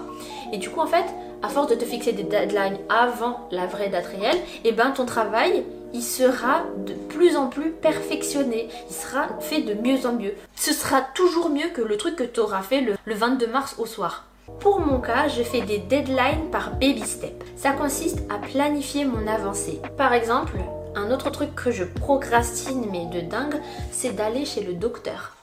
Et 0.54 0.58
du 0.58 0.70
coup, 0.70 0.80
en 0.80 0.88
fait, 0.88 1.04
à 1.44 1.50
force 1.50 1.68
de 1.68 1.75
te 1.75 1.84
fixer 1.84 2.13
des 2.13 2.24
deadlines 2.24 2.77
avant 2.88 3.50
la 3.51 3.65
vraie 3.65 3.89
date 3.89 4.06
réelle, 4.06 4.39
et 4.63 4.72
ben 4.72 4.92
ton 4.92 5.06
travail, 5.06 5.65
il 5.94 6.04
sera 6.04 6.63
de 6.88 6.94
plus 6.94 7.36
en 7.36 7.48
plus 7.48 7.72
perfectionné, 7.72 8.70
il 8.89 8.96
sera 8.96 9.27
fait 9.42 9.62
de 9.62 9.74
mieux 9.74 10.06
en 10.08 10.13
mieux. 10.13 10.36
Ce 10.56 10.74
sera 10.74 11.01
toujours 11.01 11.50
mieux 11.50 11.68
que 11.74 11.82
le 11.82 11.98
truc 11.98 12.15
que 12.15 12.24
tu 12.24 12.39
auras 12.39 12.62
fait 12.62 12.80
le, 12.80 12.96
le 13.04 13.13
22 13.13 13.48
mars 13.48 13.75
au 13.77 13.86
soir. 13.86 14.24
Pour 14.60 14.80
mon 14.80 15.00
cas, 15.00 15.28
je 15.28 15.42
fais 15.44 15.62
des 15.62 15.80
deadlines 15.80 16.50
par 16.52 16.72
baby 16.75 17.02
step. 17.02 17.44
Ça 17.56 17.72
consiste 17.72 18.20
à 18.30 18.38
planifier 18.38 19.06
mon 19.06 19.28
avancée. 19.28 19.82
Par 19.98 20.14
exemple, 20.14 20.58
un 20.96 21.12
autre 21.12 21.30
truc 21.32 21.56
que 21.56 21.72
je 21.72 21.84
procrastine 21.84 22.86
mais 22.92 23.06
de 23.06 23.22
dingue, 23.22 23.60
c'est 23.92 24.16
d'aller 24.16 24.46
chez 24.46 24.62
le 24.62 24.74
docteur. 24.74 25.36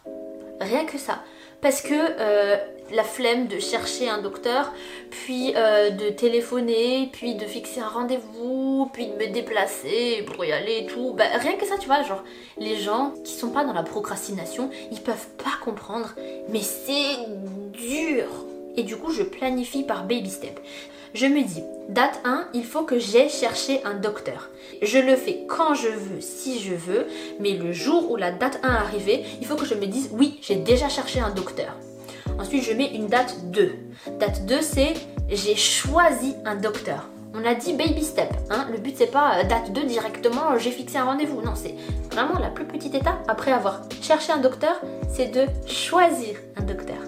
Rien 0.60 0.84
que 0.84 0.98
ça. 0.98 1.18
Parce 1.60 1.82
que 1.82 1.94
euh, 1.94 2.56
la 2.92 3.04
flemme 3.04 3.48
de 3.48 3.58
chercher 3.58 4.08
un 4.08 4.20
docteur, 4.20 4.72
puis 5.10 5.52
euh, 5.56 5.90
de 5.90 6.10
téléphoner, 6.10 7.08
puis 7.12 7.34
de 7.34 7.44
fixer 7.44 7.80
un 7.80 7.88
rendez-vous, 7.88 8.90
puis 8.92 9.06
de 9.06 9.14
me 9.14 9.32
déplacer 9.32 10.24
pour 10.26 10.44
y 10.44 10.52
aller 10.52 10.78
et 10.80 10.86
tout. 10.86 11.12
Bah, 11.14 11.24
rien 11.38 11.56
que 11.56 11.66
ça, 11.66 11.76
tu 11.78 11.86
vois, 11.86 12.02
genre, 12.02 12.22
les 12.58 12.76
gens 12.76 13.14
qui 13.24 13.32
sont 13.32 13.50
pas 13.50 13.64
dans 13.64 13.72
la 13.72 13.82
procrastination, 13.82 14.70
ils 14.90 15.00
peuvent 15.00 15.28
pas 15.38 15.64
comprendre, 15.64 16.10
mais 16.48 16.62
c'est 16.62 17.16
dur. 17.72 18.26
Et 18.76 18.82
du 18.82 18.96
coup, 18.96 19.12
je 19.12 19.22
planifie 19.22 19.82
par 19.82 20.04
baby 20.04 20.30
step. 20.30 20.60
Je 21.14 21.26
me 21.26 21.42
dis, 21.42 21.62
date 21.90 22.20
1, 22.24 22.48
il 22.54 22.64
faut 22.64 22.84
que 22.84 22.98
j'aie 22.98 23.28
cherché 23.28 23.82
un 23.84 23.94
docteur. 23.94 24.48
Je 24.80 24.98
le 24.98 25.14
fais 25.14 25.44
quand 25.46 25.74
je 25.74 25.88
veux, 25.88 26.20
si 26.20 26.58
je 26.58 26.74
veux, 26.74 27.06
mais 27.38 27.52
le 27.52 27.72
jour 27.72 28.10
où 28.10 28.16
la 28.16 28.32
date 28.32 28.60
1 28.62 28.86
est 29.06 29.24
il 29.40 29.46
faut 29.46 29.56
que 29.56 29.66
je 29.66 29.74
me 29.74 29.86
dise, 29.86 30.08
oui, 30.12 30.38
j'ai 30.40 30.56
déjà 30.56 30.88
cherché 30.88 31.20
un 31.20 31.30
docteur. 31.30 31.76
Ensuite, 32.38 32.64
je 32.64 32.72
mets 32.72 32.94
une 32.94 33.08
date 33.08 33.50
2. 33.50 33.74
Date 34.18 34.46
2, 34.46 34.62
c'est 34.62 34.94
j'ai 35.28 35.54
choisi 35.54 36.34
un 36.46 36.56
docteur. 36.56 37.08
On 37.34 37.44
a 37.44 37.54
dit 37.54 37.72
baby 37.74 38.04
step. 38.04 38.30
Hein. 38.50 38.66
Le 38.70 38.78
but, 38.78 38.94
c'est 38.96 39.10
pas 39.10 39.38
euh, 39.38 39.44
date 39.44 39.72
2 39.72 39.84
directement, 39.84 40.58
j'ai 40.58 40.70
fixé 40.70 40.98
un 40.98 41.04
rendez-vous. 41.04 41.40
Non, 41.40 41.54
c'est 41.54 41.74
vraiment 42.10 42.38
la 42.38 42.48
plus 42.48 42.64
petite 42.64 42.94
étape 42.94 43.24
après 43.28 43.52
avoir 43.52 43.82
cherché 44.02 44.32
un 44.32 44.38
docteur, 44.38 44.80
c'est 45.08 45.28
de 45.28 45.46
choisir 45.66 46.36
un 46.56 46.62
docteur. 46.62 47.01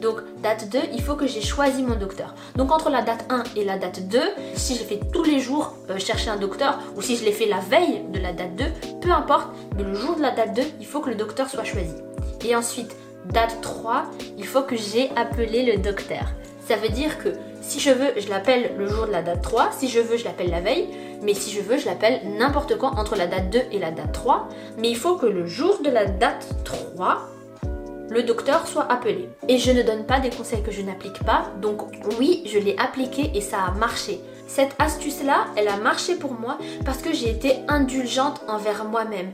Donc 0.00 0.16
date 0.42 0.70
2, 0.70 0.78
il 0.94 1.02
faut 1.02 1.14
que 1.14 1.26
j'ai 1.26 1.42
choisi 1.42 1.82
mon 1.82 1.94
docteur. 1.94 2.34
Donc 2.56 2.72
entre 2.72 2.88
la 2.90 3.02
date 3.02 3.26
1 3.28 3.44
et 3.56 3.64
la 3.64 3.78
date 3.78 4.08
2, 4.08 4.18
si 4.54 4.76
j'ai 4.76 4.84
fait 4.84 5.00
tous 5.12 5.24
les 5.24 5.40
jours 5.40 5.74
euh, 5.90 5.98
chercher 5.98 6.30
un 6.30 6.36
docteur 6.36 6.78
ou 6.96 7.02
si 7.02 7.16
je 7.16 7.24
l'ai 7.24 7.32
fait 7.32 7.46
la 7.46 7.58
veille 7.58 8.02
de 8.10 8.18
la 8.18 8.32
date 8.32 8.56
2, 8.56 8.64
peu 9.02 9.10
importe, 9.10 9.48
mais 9.76 9.82
le 9.82 9.94
jour 9.94 10.16
de 10.16 10.22
la 10.22 10.30
date 10.30 10.54
2, 10.54 10.62
il 10.80 10.86
faut 10.86 11.00
que 11.00 11.10
le 11.10 11.16
docteur 11.16 11.50
soit 11.50 11.64
choisi. 11.64 11.94
Et 12.44 12.56
ensuite, 12.56 12.96
date 13.26 13.60
3, 13.60 14.04
il 14.38 14.46
faut 14.46 14.62
que 14.62 14.76
j'ai 14.76 15.10
appelé 15.16 15.64
le 15.64 15.82
docteur. 15.82 16.24
Ça 16.66 16.76
veut 16.76 16.88
dire 16.88 17.18
que 17.18 17.30
si 17.60 17.78
je 17.78 17.90
veux, 17.90 18.12
je 18.16 18.28
l'appelle 18.30 18.72
le 18.78 18.88
jour 18.88 19.06
de 19.06 19.12
la 19.12 19.22
date 19.22 19.42
3, 19.42 19.70
si 19.72 19.88
je 19.88 20.00
veux, 20.00 20.16
je 20.16 20.24
l'appelle 20.24 20.50
la 20.50 20.60
veille, 20.60 20.88
mais 21.22 21.34
si 21.34 21.50
je 21.50 21.60
veux, 21.60 21.76
je 21.76 21.84
l'appelle 21.84 22.20
n'importe 22.38 22.78
quand 22.78 22.98
entre 22.98 23.16
la 23.16 23.26
date 23.26 23.50
2 23.50 23.60
et 23.72 23.78
la 23.78 23.90
date 23.90 24.12
3. 24.12 24.48
Mais 24.78 24.88
il 24.88 24.96
faut 24.96 25.16
que 25.16 25.26
le 25.26 25.46
jour 25.46 25.78
de 25.84 25.90
la 25.90 26.06
date 26.06 26.46
3, 26.64 27.18
le 28.10 28.24
docteur 28.24 28.66
soit 28.66 28.90
appelé. 28.90 29.30
Et 29.48 29.58
je 29.58 29.70
ne 29.70 29.82
donne 29.82 30.04
pas 30.04 30.20
des 30.20 30.30
conseils 30.30 30.62
que 30.62 30.72
je 30.72 30.82
n'applique 30.82 31.22
pas, 31.24 31.44
donc 31.62 31.82
oui, 32.18 32.42
je 32.44 32.58
l'ai 32.58 32.76
appliqué 32.76 33.30
et 33.34 33.40
ça 33.40 33.58
a 33.62 33.70
marché. 33.70 34.20
Cette 34.48 34.74
astuce-là, 34.80 35.46
elle 35.56 35.68
a 35.68 35.76
marché 35.76 36.16
pour 36.16 36.32
moi 36.32 36.58
parce 36.84 36.98
que 36.98 37.14
j'ai 37.14 37.30
été 37.30 37.58
indulgente 37.68 38.42
envers 38.48 38.84
moi-même. 38.84 39.30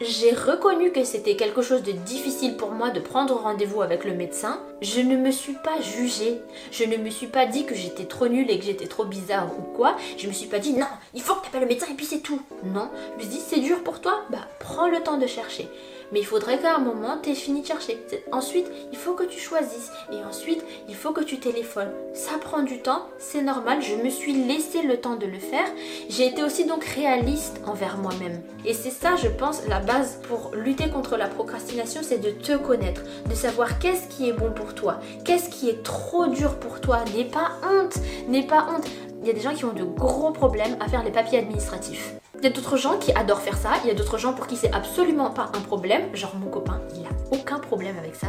J'ai 0.00 0.32
reconnu 0.32 0.92
que 0.92 1.02
c'était 1.02 1.34
quelque 1.34 1.62
chose 1.62 1.82
de 1.82 1.90
difficile 1.90 2.56
pour 2.56 2.70
moi 2.70 2.90
de 2.90 3.00
prendre 3.00 3.34
rendez-vous 3.34 3.82
avec 3.82 4.04
le 4.04 4.14
médecin. 4.14 4.60
Je 4.80 5.00
ne 5.00 5.16
me 5.16 5.32
suis 5.32 5.54
pas 5.54 5.80
jugée. 5.80 6.40
Je 6.70 6.84
ne 6.84 6.98
me 6.98 7.10
suis 7.10 7.26
pas 7.26 7.46
dit 7.46 7.64
que 7.64 7.74
j'étais 7.74 8.04
trop 8.04 8.28
nulle 8.28 8.48
et 8.48 8.60
que 8.60 8.64
j'étais 8.64 8.86
trop 8.86 9.04
bizarre 9.04 9.48
ou 9.58 9.62
quoi. 9.74 9.96
Je 10.16 10.28
me 10.28 10.32
suis 10.32 10.46
pas 10.46 10.60
dit 10.60 10.74
non, 10.74 10.86
il 11.14 11.22
faut 11.22 11.34
que 11.34 11.40
tu 11.42 11.48
appelles 11.48 11.62
le 11.62 11.66
médecin 11.66 11.88
et 11.90 11.94
puis 11.94 12.06
c'est 12.06 12.20
tout. 12.20 12.40
Non, 12.62 12.90
je 13.12 13.16
me 13.16 13.20
suis 13.22 13.38
dit 13.38 13.44
c'est 13.44 13.58
dur 13.58 13.82
pour 13.82 14.00
toi 14.00 14.20
Bah 14.30 14.46
prends 14.60 14.86
le 14.86 15.00
temps 15.00 15.18
de 15.18 15.26
chercher. 15.26 15.68
Mais 16.12 16.20
il 16.20 16.26
faudrait 16.26 16.58
qu'à 16.58 16.76
un 16.76 16.78
moment, 16.78 17.18
tu 17.22 17.30
aies 17.30 17.34
fini 17.34 17.62
de 17.62 17.66
chercher. 17.66 18.02
Ensuite, 18.32 18.66
il 18.92 18.98
faut 18.98 19.14
que 19.14 19.24
tu 19.24 19.38
choisisses. 19.38 19.90
Et 20.12 20.24
ensuite, 20.24 20.64
il 20.88 20.94
faut 20.94 21.12
que 21.12 21.22
tu 21.22 21.38
téléphones. 21.38 21.90
Ça 22.14 22.38
prend 22.40 22.62
du 22.62 22.80
temps, 22.80 23.06
c'est 23.18 23.42
normal. 23.42 23.82
Je 23.82 23.94
me 23.96 24.10
suis 24.10 24.32
laissé 24.32 24.82
le 24.82 24.96
temps 24.96 25.16
de 25.16 25.26
le 25.26 25.38
faire. 25.38 25.66
J'ai 26.08 26.26
été 26.26 26.42
aussi 26.42 26.64
donc 26.64 26.84
réaliste 26.84 27.60
envers 27.66 27.98
moi-même. 27.98 28.42
Et 28.64 28.74
c'est 28.74 28.90
ça, 28.90 29.16
je 29.16 29.28
pense, 29.28 29.66
la 29.68 29.80
base 29.80 30.20
pour 30.28 30.52
lutter 30.54 30.88
contre 30.88 31.16
la 31.16 31.28
procrastination, 31.28 32.00
c'est 32.02 32.18
de 32.18 32.30
te 32.30 32.56
connaître, 32.56 33.02
de 33.28 33.34
savoir 33.34 33.78
qu'est-ce 33.78 34.08
qui 34.08 34.28
est 34.28 34.32
bon 34.32 34.50
pour 34.50 34.74
toi, 34.74 35.00
qu'est-ce 35.24 35.48
qui 35.50 35.68
est 35.68 35.82
trop 35.82 36.26
dur 36.26 36.58
pour 36.58 36.80
toi. 36.80 37.04
N'aie 37.14 37.24
pas 37.24 37.52
honte, 37.62 37.96
n'aie 38.28 38.46
pas 38.46 38.66
honte. 38.70 38.86
Il 39.20 39.26
y 39.26 39.30
a 39.30 39.32
des 39.32 39.40
gens 39.40 39.54
qui 39.54 39.64
ont 39.64 39.72
de 39.72 39.84
gros 39.84 40.30
problèmes 40.30 40.76
à 40.80 40.88
faire 40.88 41.02
les 41.02 41.10
papiers 41.10 41.38
administratifs. 41.38 42.14
Il 42.38 42.44
y 42.44 42.46
a 42.46 42.50
d'autres 42.50 42.76
gens 42.76 42.98
qui 42.98 43.12
adorent 43.12 43.40
faire 43.40 43.56
ça, 43.56 43.70
il 43.82 43.88
y 43.88 43.90
a 43.90 43.94
d'autres 43.94 44.16
gens 44.16 44.32
pour 44.32 44.46
qui 44.46 44.56
c'est 44.56 44.72
absolument 44.72 45.30
pas 45.30 45.50
un 45.54 45.60
problème. 45.60 46.14
Genre 46.14 46.36
mon 46.36 46.48
copain, 46.48 46.80
il 46.94 47.04
a 47.04 47.36
aucun 47.36 47.58
problème 47.58 47.96
avec 47.98 48.14
ça. 48.14 48.28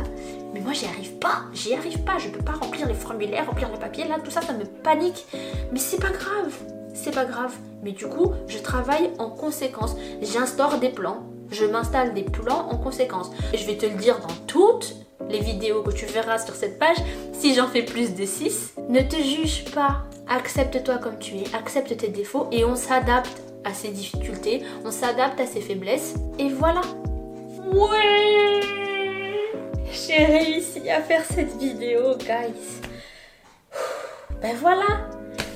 Mais 0.54 0.62
moi 0.62 0.74
j'y 0.74 0.88
arrive 0.88 1.14
pas, 1.20 1.44
j'y 1.54 1.76
arrive 1.76 2.04
pas, 2.04 2.18
je 2.18 2.30
peux 2.30 2.44
pas 2.44 2.54
remplir 2.54 2.88
les 2.88 2.96
formulaires, 2.96 3.46
remplir 3.46 3.70
les 3.72 3.78
papiers, 3.78 4.08
là 4.08 4.18
tout 4.24 4.32
ça 4.32 4.42
ça 4.42 4.54
me 4.54 4.66
panique. 4.66 5.28
Mais 5.72 5.80
c'est 5.80 6.02
pas 6.02 6.10
grave, 6.10 6.54
c'est 6.96 7.14
pas 7.14 7.26
grave. 7.26 7.54
Mais 7.84 7.92
du 7.92 8.08
coup, 8.08 8.34
je 8.48 8.58
travaille 8.58 9.12
en 9.20 9.30
conséquence. 9.30 9.96
J'instaure 10.24 10.80
des 10.80 10.90
plans, 10.90 11.24
je 11.52 11.66
m'installe 11.66 12.16
des 12.16 12.24
plans 12.24 12.68
en 12.72 12.78
conséquence. 12.78 13.30
Et 13.54 13.58
je 13.58 13.68
vais 13.68 13.78
te 13.78 13.86
le 13.86 13.96
dire 13.96 14.20
dans 14.20 14.34
toutes 14.48 14.96
les 15.30 15.40
vidéos 15.40 15.84
que 15.84 15.92
tu 15.92 16.06
verras 16.06 16.40
sur 16.40 16.56
cette 16.56 16.80
page, 16.80 16.98
si 17.34 17.54
j'en 17.54 17.68
fais 17.68 17.84
plus 17.84 18.16
de 18.16 18.26
6, 18.26 18.74
ne 18.90 19.02
te 19.02 19.16
juge 19.16 19.66
pas. 19.74 20.04
Accepte-toi 20.28 20.98
comme 20.98 21.18
tu 21.20 21.36
es, 21.38 21.56
accepte 21.56 21.96
tes 21.96 22.10
défauts 22.10 22.48
et 22.52 22.66
on 22.66 22.76
s'adapte 22.76 23.42
à 23.64 23.74
ses 23.74 23.90
difficultés, 23.90 24.64
on 24.86 24.92
s'adapte 24.92 25.40
à 25.40 25.46
ses 25.46 25.62
faiblesses 25.62 26.16
et 26.38 26.50
voilà. 26.50 26.82
Ouais 27.72 28.62
J'ai 29.92 30.26
réussi 30.26 30.90
à 30.90 31.02
faire 31.02 31.24
cette 31.26 31.58
vidéo, 31.58 32.16
guys. 32.18 32.82
Ben 34.42 34.56
voilà 34.60 35.10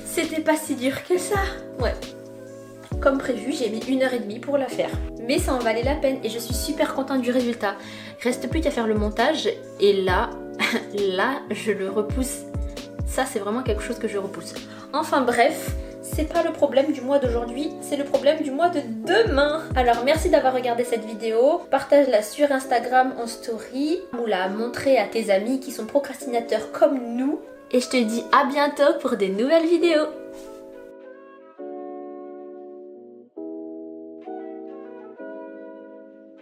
C'était 0.04 0.42
pas 0.42 0.56
si 0.56 0.74
dur 0.74 1.02
que 1.08 1.18
ça. 1.18 1.40
Ouais. 1.80 1.94
Comme 3.04 3.18
prévu, 3.18 3.52
j'ai 3.52 3.68
mis 3.68 3.80
une 3.80 4.02
heure 4.02 4.14
et 4.14 4.18
demie 4.18 4.38
pour 4.38 4.56
la 4.56 4.66
faire. 4.66 4.88
Mais 5.20 5.38
ça 5.38 5.52
en 5.52 5.58
valait 5.58 5.82
la 5.82 5.94
peine 5.94 6.20
et 6.24 6.30
je 6.30 6.38
suis 6.38 6.54
super 6.54 6.94
contente 6.94 7.20
du 7.20 7.30
résultat. 7.30 7.74
Reste 8.22 8.48
plus 8.48 8.62
qu'à 8.62 8.70
faire 8.70 8.86
le 8.86 8.94
montage 8.94 9.46
et 9.78 9.92
là, 9.92 10.30
là, 10.98 11.34
je 11.50 11.72
le 11.72 11.90
repousse. 11.90 12.44
Ça, 13.06 13.26
c'est 13.26 13.40
vraiment 13.40 13.62
quelque 13.62 13.82
chose 13.82 13.98
que 13.98 14.08
je 14.08 14.16
repousse. 14.16 14.54
Enfin 14.94 15.20
bref, 15.20 15.72
c'est 16.00 16.32
pas 16.32 16.42
le 16.42 16.52
problème 16.52 16.92
du 16.92 17.02
mois 17.02 17.18
d'aujourd'hui, 17.18 17.72
c'est 17.82 17.98
le 17.98 18.04
problème 18.04 18.40
du 18.40 18.50
mois 18.50 18.70
de 18.70 18.80
demain. 18.80 19.60
Alors 19.76 20.02
merci 20.06 20.30
d'avoir 20.30 20.54
regardé 20.54 20.82
cette 20.84 21.04
vidéo, 21.04 21.60
partage-la 21.70 22.22
sur 22.22 22.52
Instagram 22.52 23.12
en 23.22 23.26
story 23.26 24.00
ou 24.18 24.24
la 24.24 24.48
montrer 24.48 24.96
à 24.96 25.04
tes 25.04 25.30
amis 25.30 25.60
qui 25.60 25.72
sont 25.72 25.84
procrastinateurs 25.84 26.72
comme 26.72 26.98
nous. 27.16 27.38
Et 27.70 27.80
je 27.80 27.88
te 27.90 28.02
dis 28.02 28.22
à 28.32 28.46
bientôt 28.46 28.98
pour 29.02 29.18
des 29.18 29.28
nouvelles 29.28 29.66
vidéos. 29.66 30.06